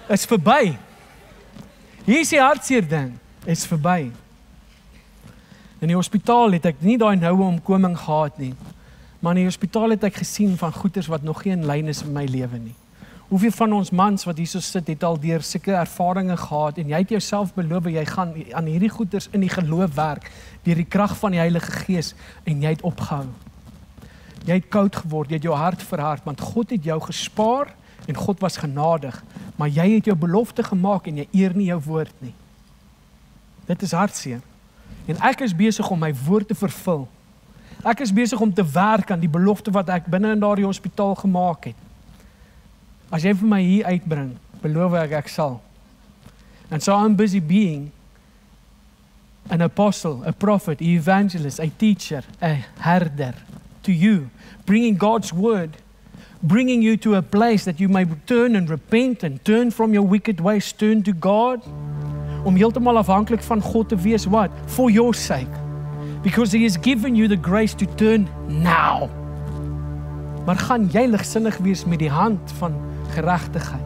[0.09, 0.86] Is verby.
[2.07, 3.17] Hier is die hartseer ding.
[3.51, 4.13] Is verby.
[5.83, 8.53] In die hospitaal het ek nie daai noue omkoming gehad nie.
[9.19, 12.13] Maar in die hospitaal het ek gesien van goeters wat nog geen lyn is in
[12.15, 12.75] my lewe nie.
[13.27, 17.01] Hoeveel van ons mans wat hierso sit het al deur sulke ervarings gehad en jy
[17.03, 20.29] het jouself beloof jy gaan aan hierdie goeters in die geloof werk
[20.63, 22.13] deur die krag van die Heilige Gees
[22.47, 23.27] en jy het opgehou.
[24.47, 27.75] Jy het koud geword, jy het jou hart verhard want God het jou gespaar
[28.07, 29.23] en God was genadig,
[29.57, 32.35] maar jy het jou belofte gemaak en jy eer nie jou woord nie.
[33.67, 34.41] Dit is hartseer.
[35.07, 37.07] En ek is besig om my woord te vervul.
[37.87, 41.15] Ek is besig om te werk aan die belofte wat ek binne in daardie hospitaal
[41.19, 41.83] gemaak het.
[43.11, 44.33] As jy vir my hier uitbring,
[44.63, 45.61] beloof ek ek sal.
[46.71, 47.93] And so I'm busy being
[49.51, 53.35] an apostle, a prophet, an evangelist, a teacher, a herder
[53.83, 54.31] to you,
[54.65, 55.77] bringing God's word,
[56.43, 60.03] bringing you to a place that you may turn and repent and turn from your
[60.03, 61.63] wicked ways, turn to God.
[62.45, 65.51] Om heeltemal afhanklik van God te wees what for your sake.
[66.23, 69.11] Because he has given you the grace to turn now.
[70.47, 72.75] Maar gaan jy ligsinnig wees met die hand van
[73.15, 73.83] geregtigheid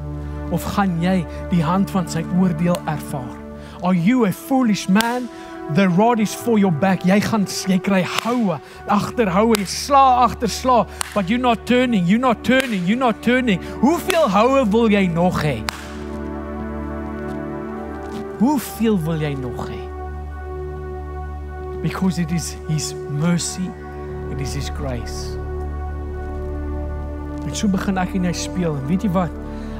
[0.51, 3.36] of gaan jy die hand van sy oordeel ervaar?
[3.80, 5.28] Are you a foolish man
[5.74, 8.58] the rod is for your back jy gaan jy kry houe
[8.88, 10.80] agterhoue jy sla agter sla
[11.14, 15.42] but you not turning you not turning you not turning hoeveel houe wil jy nog
[15.44, 15.60] hê
[18.40, 19.80] Hoeveel wil jy nog hê?
[21.82, 23.68] Because it is his mercy,
[24.32, 25.36] it is his grace.
[27.44, 28.78] En so begin ek en jy speel.
[28.80, 29.34] En weet jy wat?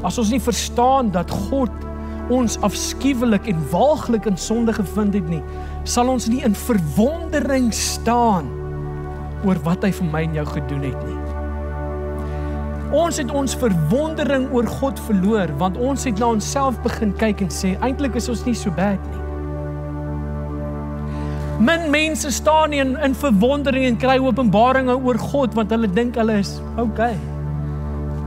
[0.05, 1.73] As ons nie verstaan dat God
[2.31, 5.43] ons afskuwelik en waaglik in sonde gevind het nie,
[5.85, 8.49] sal ons nie in verwondering staan
[9.47, 11.19] oor wat hy vir my en jou gedoen het nie.
[12.91, 17.53] Ons het ons verwondering oor God verloor want ons het na onsself begin kyk en
[17.55, 19.21] sê eintlik is ons nie so bad nie.
[21.61, 26.19] Men mense staan nie in in verwondering en kry openbaringe oor God want hulle dink
[26.19, 27.15] hulle is okay.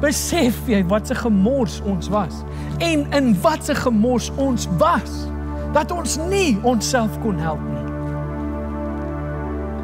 [0.03, 2.43] Besef jy wat 'n gemors ons was
[2.83, 5.27] en in wat 'n gemors ons was
[5.73, 7.85] dat ons nie onsself kon help nie.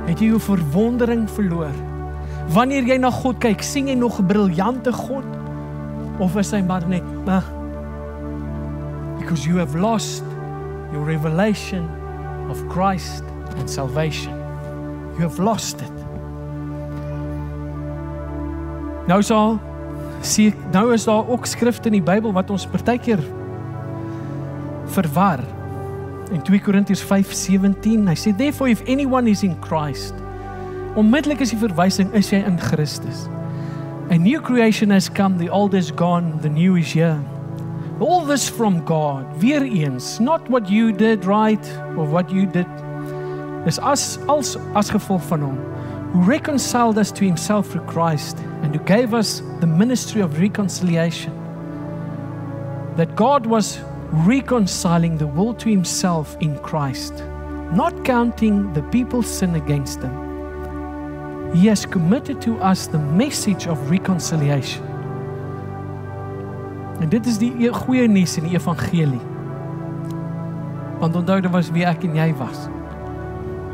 [0.09, 1.73] Het jy jou verwondering verloor?
[2.53, 5.25] Wanneer jy na God kyk, sien jy nog 'n briljante God
[6.19, 7.41] of is hy maar net uh,
[9.19, 10.23] because you have lost
[10.91, 11.89] your revelation
[12.49, 13.23] of Christ
[13.57, 14.33] and salvation.
[15.15, 15.91] You have lost it.
[19.07, 19.59] Nou sal
[20.21, 23.21] sien nou is daar ook skrifte in die Bybel wat ons partykeer
[24.89, 25.43] verwar.
[26.31, 30.13] In 2 Korintiërs 5:17, hy sê therefore if anyone is in Christ,
[30.95, 33.27] onmiddellik is die verwysing is jy in Christus.
[34.11, 37.19] A new creation has come, the old is gone, the new is here.
[37.99, 39.25] All this from God.
[39.41, 41.65] Weer eens, not what you did right
[41.97, 42.67] or what you did.
[43.65, 45.57] Dis as als as gevolg van hom
[46.11, 51.33] who reconciled us to himself through Christ and who gave us the ministry of reconciliation.
[52.95, 53.79] That God was
[54.11, 57.23] reconciling the world to himself in Christ,
[57.71, 61.53] not counting the people's sin against them.
[61.53, 64.85] He has committed to us the message of reconciliation.
[66.99, 69.21] En dit is die e- goeie nuus in die evangelie.
[70.99, 72.67] Want onthou dit was wie ek en jy was.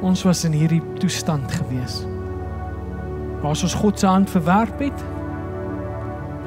[0.06, 2.04] Ons was in hierdie toestand gewees.
[3.46, 5.02] Maar as ons God se hand verwerp het,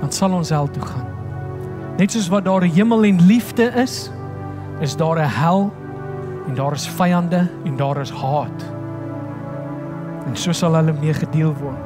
[0.01, 1.05] dan sal ons hel toe gaan.
[1.94, 4.11] Net soos wat daar 'n hemel en liefde is,
[4.80, 5.72] is daar 'n hel
[6.49, 8.64] en daar is vyande en daar is haat.
[10.26, 11.78] En so sal hulle mee gedeel word.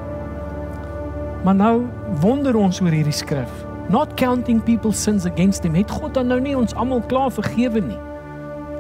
[1.45, 1.87] Maar nou
[2.21, 3.67] wonder ons oor hierdie skrif.
[3.89, 5.75] Not counting people's sins against him.
[5.75, 7.99] Het God dan nou nie ons almal klaar vergewe nie?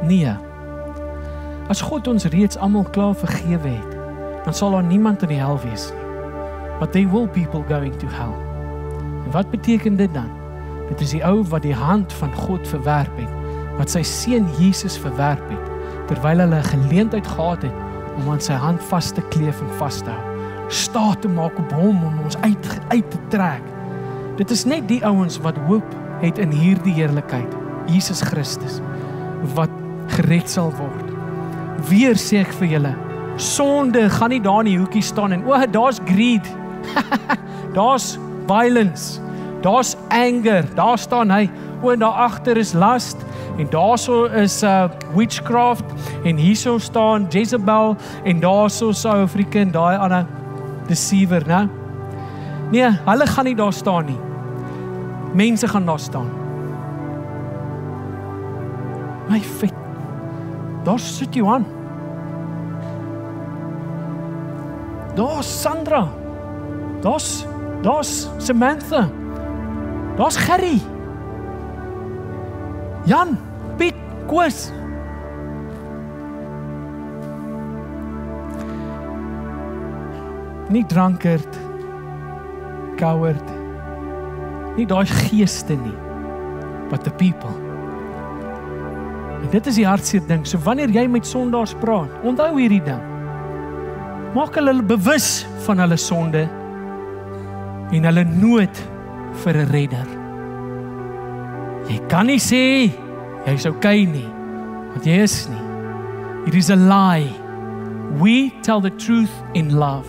[0.03, 0.37] Nee.
[1.69, 3.97] As God ons reeds almal klaar vergewe het,
[4.45, 6.02] dan sal daar niemand in die hel wees nie.
[6.83, 8.35] But there will people going to hell.
[9.25, 10.31] En wat beteken dit dan?
[10.89, 13.35] Dit is die ou wat die hand van God verwerp het,
[13.79, 15.69] wat sy seun Jesus verwerp het,
[16.11, 17.77] terwyl hulle 'n geleentheid gehad het
[18.19, 20.25] om aan sy hand vas te kleef en vas te hou.
[20.69, 23.63] Staat te maak op hom om ons uit uit te trek.
[24.37, 27.55] Dit is net die ouens wat hoop het in hierdie heerlikheid,
[27.87, 28.81] Jesus Christus,
[29.55, 29.71] wat
[30.07, 31.15] gered sal word.
[31.89, 32.95] Weer sê ek vir julle,
[33.37, 36.62] sonde gaan nie daar in die hoekie staan en o, daar's greed.
[37.77, 39.21] daar's violence.
[39.61, 40.65] Daar's anger.
[40.75, 41.51] Daar staan hy.
[41.83, 43.17] O, en daar agter is lust
[43.59, 45.85] en daarso is uh witchcraft
[46.25, 50.27] en hierso staan Jezebel en daarso sou Afrika en daai ander
[50.87, 51.69] deceiver, né?
[52.71, 54.19] Nee, hulle gaan nie daar staan nie.
[55.35, 56.31] Mense gaan daar staan.
[59.29, 59.75] My vet.
[60.85, 61.67] Daar sit Johan.
[65.15, 66.22] Daar's Sandra.
[67.03, 67.47] Daar's
[67.83, 69.09] daar's Samantha.
[70.17, 70.81] Daar's Gerry.
[73.05, 73.39] Jan,
[73.77, 73.95] Piet,
[74.27, 74.71] Koos.
[80.69, 81.59] Nie drankerd,
[82.97, 83.51] coward.
[84.77, 85.97] Nie daai geeste nie.
[86.89, 87.51] But the people.
[89.43, 90.47] En dit is die hartseer ding.
[90.47, 93.03] So wanneer jy met sondaars praat, onthou hierdie ding.
[94.33, 96.47] Maak hulle bewus van hulle sonde
[97.93, 98.83] en hulle nood
[99.45, 100.09] vir 'n redder.
[101.89, 102.91] Jy kan nie sê
[103.47, 104.29] jy's okay nie,
[104.93, 105.67] want jy is nie.
[106.47, 107.31] It is a lie.
[108.19, 110.09] We tell the truth in love.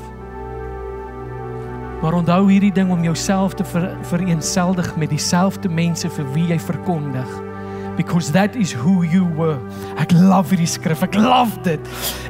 [2.02, 6.60] Maar onthou hierdie ding om jouself te ver, vereenseldig met dieselfde mense vir wie jy
[6.60, 7.53] verkondig
[7.96, 9.60] because that is who you were.
[9.98, 11.04] Ek love hierdie skrif.
[11.06, 11.80] Ek love dit.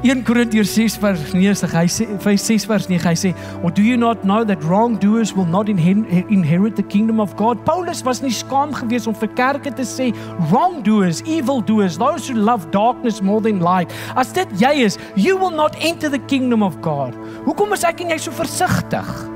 [0.04, 3.34] 1 Korintiërs 6 vers 9, hy sê vir 6 vers 9, hy sê,
[3.64, 8.04] "Or do you not know that wrongdoers will not inherit the kingdom of God?" Paulus
[8.04, 10.14] was nie skaam geweest om vir kerke te sê
[10.52, 13.92] wrongdoers, evildoers, those who love darkness more than light.
[14.16, 17.14] As dit jy is, you will not enter the kingdom of God.
[17.46, 19.30] Hoekom is ek en jy so versigtig?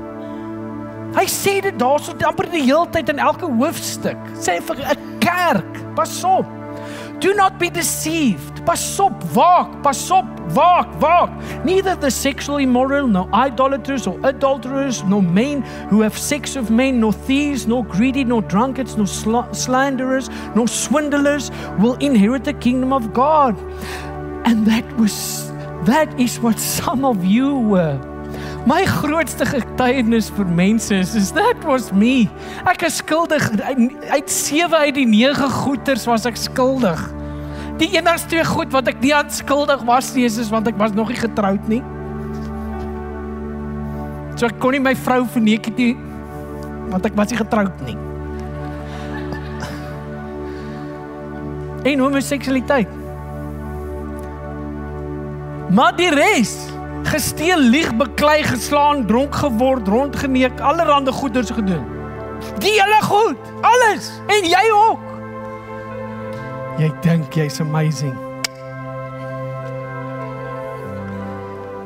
[1.16, 4.18] Hy sê dit daarso amper die hele tyd in elke hoofstuk.
[4.36, 6.46] Sê vir 'n kerk, pas op.
[7.20, 8.64] Do not be deceived.
[8.64, 11.30] Pas op, waak, pas op, waak, waak.
[11.64, 17.00] Neither the sexually immoral, nor idolaters or adulterers, nor men who have sex with men,
[17.00, 22.92] nor thieves, nor greedy, nor drunkards, nor sl slanderers, nor swindlers will inherit the kingdom
[22.92, 23.58] of God.
[24.44, 25.48] And that was
[25.86, 28.17] that is what some of you were.
[28.68, 32.28] My grootste getuienis vir mense is is that was me.
[32.68, 37.00] Ek is skuldig uit 7 uit die 9 goeters was ek skuldig.
[37.80, 40.76] Die enigste twee goed wat ek nie aan skuldig was nie is, is want ek
[40.76, 41.80] was nog nie getroud nie.
[44.36, 45.94] So ek kon nie my vrou verneek het nie
[46.92, 47.96] want ek was nie getroud nie.
[51.88, 52.92] En homoseksualiteit.
[55.72, 56.58] Maar die res
[57.02, 61.84] gesteel, lieg, beklei, geslaan, dronk geword, rondgeneek, allerlei goeders gedoen.
[62.58, 65.04] Die hele goed, alles en jy ook.
[66.78, 68.14] Jy dink jy's amazing.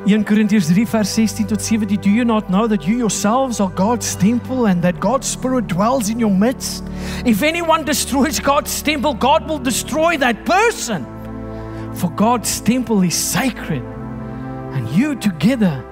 [0.05, 3.71] 1 Korintiërs 3 vers 16 tot 17 Do you not know that you yourselves are
[3.71, 6.83] God's temple and that God's spirit dwells in your midst?
[7.25, 11.07] If anyone destroys God's temple, God will destroy that person.
[11.95, 13.92] For God's temple is sacred
[14.83, 15.85] and you together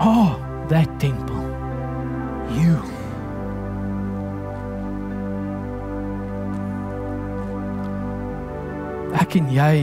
[0.00, 1.44] are that temple.
[2.56, 2.80] You
[9.16, 9.76] Ek en jy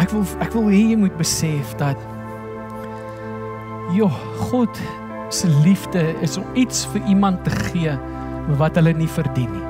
[0.00, 2.00] Ek wil ek wil hê jy moet besef dat
[3.94, 4.08] Jo,
[4.50, 4.80] God
[5.30, 7.92] se liefde is om iets vir iemand te gee
[8.58, 9.66] wat hulle nie verdien nie.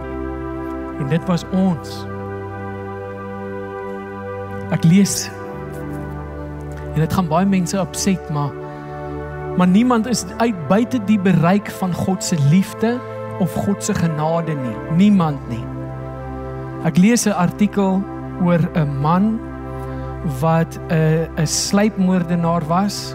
[1.00, 1.92] En dit was ons.
[4.72, 5.26] Ek lees
[6.97, 8.53] en dit gaan baie mense opset, maar
[9.57, 12.99] maar niemand is uit buite die bereik van God se liefde
[13.40, 14.76] of God se genade nie.
[14.97, 15.64] Niemand nie.
[16.84, 18.03] Ek lees 'n artikel
[18.44, 19.40] oor 'n man
[20.40, 23.14] wat 'n 'n sluipmoordenaar was,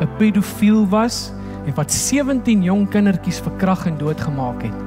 [0.00, 1.32] 'n pedofiel was
[1.66, 4.78] en wat 17 jong kindertjies verkragt en doodgemaak het.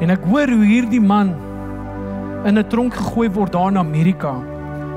[0.00, 1.34] En ek hoor hoe hierdie man
[2.44, 4.49] in 'n tronk gegooi word daar in Amerika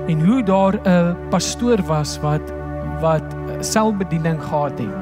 [0.07, 2.53] en hoe daar 'n pastoor was wat
[3.01, 4.95] wat selfbediening gehad het.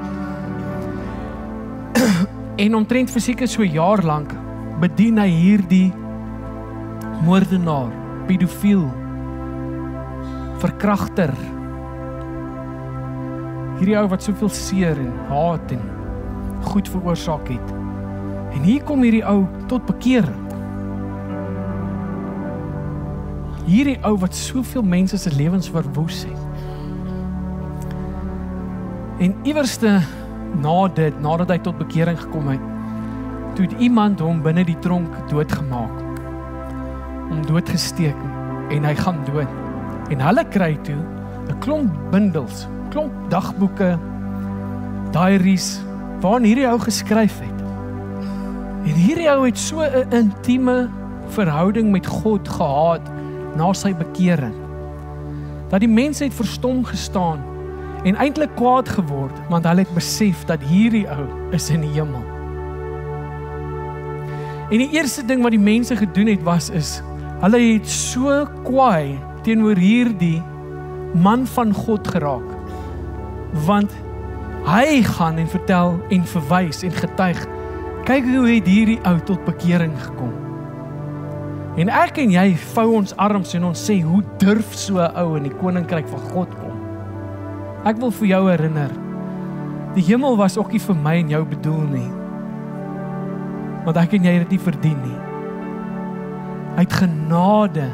[2.64, 4.34] en omtrent vir seker so jaar lank
[4.80, 5.94] bedien hy hierdie
[7.26, 7.92] moordenaar,
[8.28, 8.86] pedofiel,
[10.58, 11.34] verkragter.
[13.78, 15.82] Hierdie ou wat soveel seer en haat en
[16.62, 17.74] goed veroorsaak het.
[18.54, 20.41] En hier kom hierdie ou tot bekering.
[23.72, 26.40] Hierdie ou wat soveel mense se lewens verwoes het.
[29.24, 30.02] En iewerste
[30.60, 32.66] na dit, nadat hy tot bekering gekom het,
[33.56, 35.94] toe het iemand hom binne die tronk doodgemaak.
[37.30, 38.18] Hom doodgesteek
[38.76, 39.56] en hy gaan dood.
[40.12, 41.00] En hulle kry toe
[41.48, 43.96] 'n klomp bundels, klomp dagboeke,
[45.16, 45.80] diaries
[46.20, 47.64] waarin hierdie ou geskryf het.
[48.84, 50.90] En hierdie ou het so 'n intieme
[51.28, 53.11] verhouding met God gehad
[53.56, 54.56] na sy bekering.
[55.72, 57.42] Dat die mense het verstom gestaan
[58.04, 61.26] en eintlik kwaad geword want hulle het besef dat hierdie ou
[61.56, 62.24] is in die hemel.
[64.72, 67.00] En die eerste ding wat die mense gedoen het was is
[67.42, 70.40] hulle het so kwaai teenoor hierdie
[71.14, 72.46] man van God geraak.
[73.66, 73.92] Want
[74.66, 77.42] hy gaan en vertel en verwys en getuig
[78.06, 80.51] kyk hoe het hierdie ou tot bekering gekom.
[81.80, 85.38] En ek en jy vou ons arms en ons sê hoe durf so 'n ou
[85.38, 86.76] in die koninkryk van God kom?
[87.86, 88.92] Ek wil vir jou herinner.
[89.96, 92.12] Die hemel was ook nie vir my en jou bedoel nie.
[93.86, 95.20] Want ek en jy het dit nie verdien nie.
[96.78, 97.88] Uit genade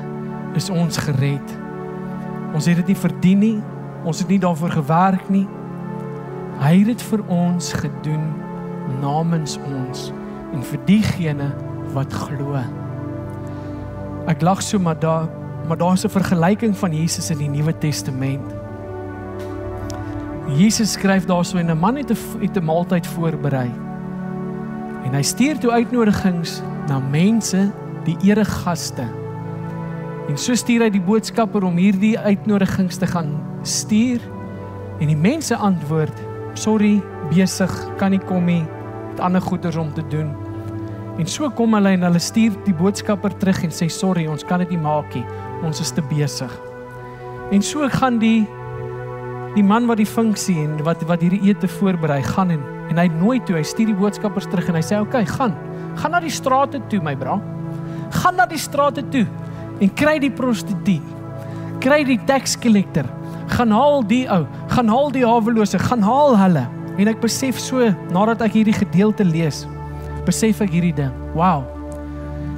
[0.55, 1.57] is ons gered.
[2.53, 3.61] Ons het dit nie verdien nie.
[4.03, 5.47] Ons het nie daarvoor gewerk nie.
[6.59, 8.33] Hy het dit vir ons gedoen
[9.01, 10.11] namens ons
[10.53, 11.53] en vir diegene
[11.93, 12.86] wat glo.
[14.27, 15.29] Ek lag so maar daar
[15.67, 18.55] maar daar's 'n vergelyking van Jesus in die Nuwe Testament.
[20.47, 23.71] Jesus skryf daarso en 'n man het 'n het 'n maaltyd voorberei.
[25.03, 27.71] En hy stuur toe uitnodigings na mense,
[28.03, 29.07] die eregaste.
[30.27, 34.19] En so stuur hy die boodskapper om hierdie uitnodigings te gaan stuur.
[34.99, 36.21] En die mense antwoord:
[36.53, 38.65] "Sorry, besig, kan nie kom nie.
[39.09, 40.46] Het ander goeders om te doen."
[41.17, 44.59] En so kom hulle en hulle stuur die boodskapper terug en sê: "Sorry, ons kan
[44.59, 45.25] dit nie maak nie.
[45.65, 46.51] Ons is te besig."
[47.51, 48.47] En so gaan die
[49.55, 53.07] die man wat die funksie en wat wat hierdie ete voorberei gaan en en hy
[53.07, 55.55] nooi toe, hy stuur die boodskappers terug en hy sê: "Oké, okay, gaan.
[55.95, 57.41] Gaan na die strate toe, my bra.
[58.11, 59.25] Gaan na die strate toe
[59.81, 61.01] en kry die prostituut.
[61.79, 63.05] Kry die tax collector.
[63.47, 67.93] Gaan haal die ou, gaan haal die hawelose, gaan haal hulle." En ek besef so
[68.11, 69.67] nadat ek hierdie gedeelte lees,
[70.27, 71.13] besef ek hierdie ding.
[71.35, 71.65] Wow.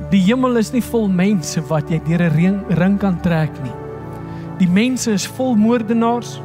[0.10, 3.76] Die hemel is nie vol mense wat jy deur 'n ring, kan trek nie.
[4.60, 6.42] Die mense is vol moordenaars,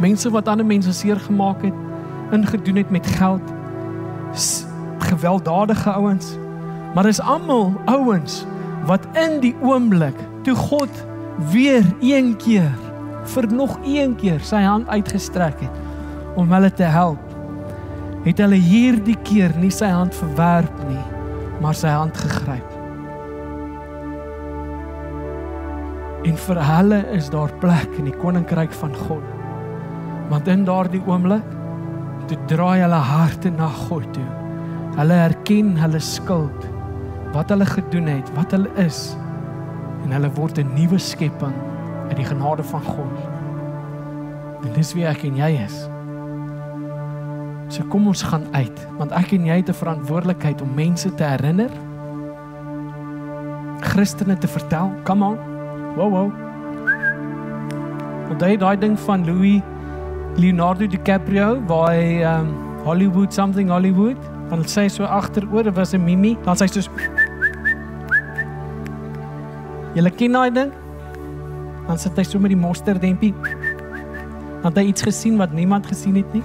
[0.00, 1.74] mense wat ander mense seer gemaak het,
[2.32, 3.42] ingedoen het met geld,
[4.98, 6.36] gewelddadige ouens.
[6.94, 8.46] Maar dis almal ouens
[8.86, 10.90] wat in die oomblik toe God
[11.52, 12.72] weer een keer
[13.24, 17.27] vir nog een keer sy hand uitgestrek het om hulle te help
[18.24, 21.04] het hulle hierdie keer nie sy hand verwerp nie,
[21.62, 22.74] maar sy hand gegryp.
[26.26, 29.24] En vir hulle is daar plek in die koninkryk van God.
[30.28, 31.46] Want in daardie oomblik
[32.28, 34.26] te draai hulle harte na God toe.
[34.98, 36.66] Hulle erken hulle skuld
[37.32, 39.12] wat hulle gedoen het, wat hulle is
[40.04, 41.54] en hulle word 'n nuwe skepping
[42.08, 43.16] uit die genade van God.
[44.64, 45.88] En dis wie ek en jy is.
[47.68, 51.24] So kom ons gaan uit, want ek en jy het 'n verantwoordelikheid om mense te
[51.24, 51.70] herinner.
[53.80, 55.38] Christene te vertel, come on.
[55.96, 56.32] Wow wow.
[58.28, 59.60] Want daai daai ding van Louis
[60.36, 62.54] Leonardo DiCaprio waar hy um,
[62.84, 64.16] Hollywood something Hollywood,
[64.48, 66.90] dan sê hy so agteroor was 'n mimie, dan sê hy so
[69.94, 70.72] Julle ken daai ding?
[71.86, 73.34] Dan sit hy so met die mosterdempie.
[74.62, 76.42] Dan het hy iets gesien wat niemand gesien het nie.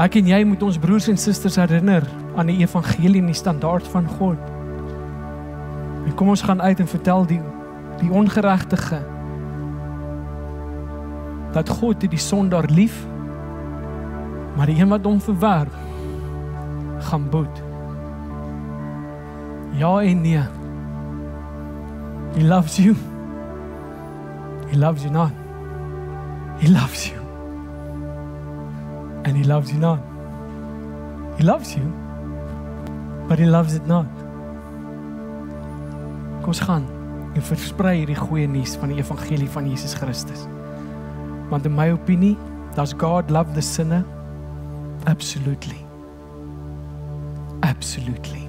[0.00, 3.88] Ek en jy moet ons broers en susters herinner aan die evangelie en die standaard
[3.92, 4.40] van God.
[6.06, 7.40] En kom ons gaan uit en vertel die
[8.00, 8.98] die ongeregtige
[11.52, 12.96] dat God die sondaar lief
[14.56, 15.76] maar die een wat hom verwerp
[16.98, 17.62] gaan boet.
[19.72, 20.42] Ja en nee.
[22.34, 22.96] He loves you.
[24.68, 25.32] He loves you not.
[26.58, 27.21] He loves you.
[29.24, 30.00] And he loves you not.
[31.38, 31.84] He loves you.
[33.28, 34.10] But he loves it not.
[36.42, 36.88] Kom ons gaan
[37.32, 40.42] en versprei hierdie goeie nuus van die evangelie van Jesus Christus.
[41.52, 42.34] Want in my opinie,
[42.74, 44.04] does God love the sinner?
[45.08, 45.78] Absolutely.
[47.60, 48.42] Absolutely.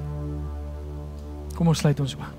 [1.54, 2.32] Kom ons sluit ons oë.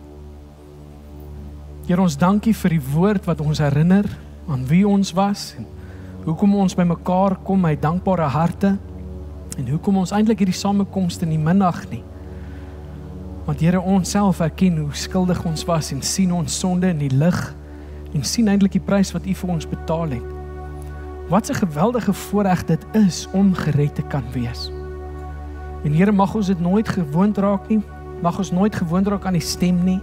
[1.84, 4.08] Here ons dankie vir die woord wat ons herinner
[4.48, 5.68] aan wie ons was en
[6.24, 8.76] hoekom ons bymekaar kom met dankbare harte
[9.58, 12.02] en hoekom ons eintlik hierdie samekomste nie minag nie.
[13.44, 17.12] Want Here ons self erken hoe skuldig ons was en sien ons sonde in die
[17.12, 17.40] lig
[18.14, 20.32] en sien eintlik die prys wat U vir ons betaal het.
[21.28, 24.70] Wat 'n geweldige voorreg dit is om gered te kan wees.
[25.84, 27.82] En Here mag ons dit nooit gewoond raak nie.
[28.22, 30.00] Mag ons nooit gewoond raak aan die stem nie.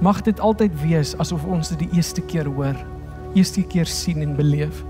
[0.00, 2.76] Mag dit altyd wees asof ons dit die eerste keer hoor,
[3.34, 4.84] eerste keer sien en beleef.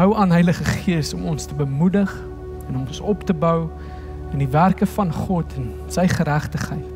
[0.00, 2.24] Hou aan Heilige Gees om ons te bemoedig
[2.68, 3.66] en om ons op te bou
[4.32, 6.86] in die werke van God en sy geregtigheid.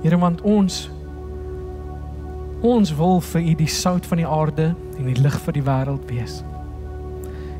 [0.00, 0.78] Here want ons
[2.64, 6.08] ons wil vir U die sout van die aarde en die lig vir die wêreld
[6.08, 6.38] wees.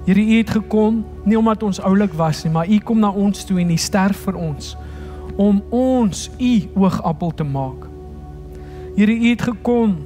[0.09, 3.45] Here U het gekom nie omdat ons oulik was nie, maar U kom na ons
[3.45, 4.73] toe en U sterf vir ons
[5.37, 7.85] om ons U oogappel te maak.
[8.97, 9.99] Here U het gekom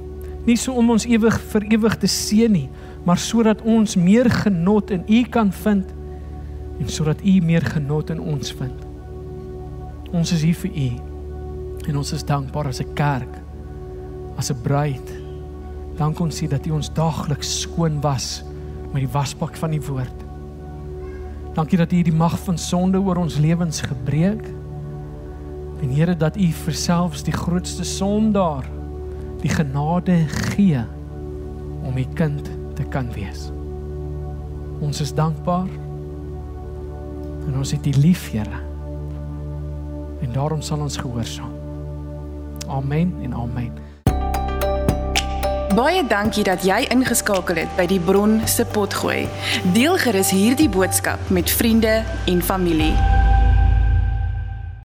[0.43, 2.67] nie so om ons ewig vir ewig te seën nie,
[3.03, 5.93] maar sodat ons meer genot in U kan vind
[6.79, 8.85] en sodat U meer genot in ons vind.
[10.11, 10.89] Ons is hier vir U
[11.89, 13.41] en ons is dankbaar as 'n kerk,
[14.37, 15.07] as 'n bruid.
[15.97, 18.43] Dank ons sê dat U ons daagliks skoon was
[18.93, 20.17] met die wasbak van die woord.
[21.53, 24.45] Dankie dat U die mag van sonde oor ons lewens gebreek.
[25.81, 28.65] En Here dat U vir selfs die grootste sondaar
[29.41, 30.15] die genade
[30.53, 30.83] gee
[31.83, 33.49] om u kind te kan wees.
[34.79, 35.69] Ons is dankbaar.
[37.47, 38.59] En ons het u lief, Here.
[40.21, 41.53] En daarom sal ons gehoorsaam.
[42.67, 43.73] Amen en amen.
[45.75, 49.23] Baie dankie dat jy ingeskakel het by die Bron se potgooi.
[49.71, 53.20] Deel gerus hierdie boodskap met vriende en familie.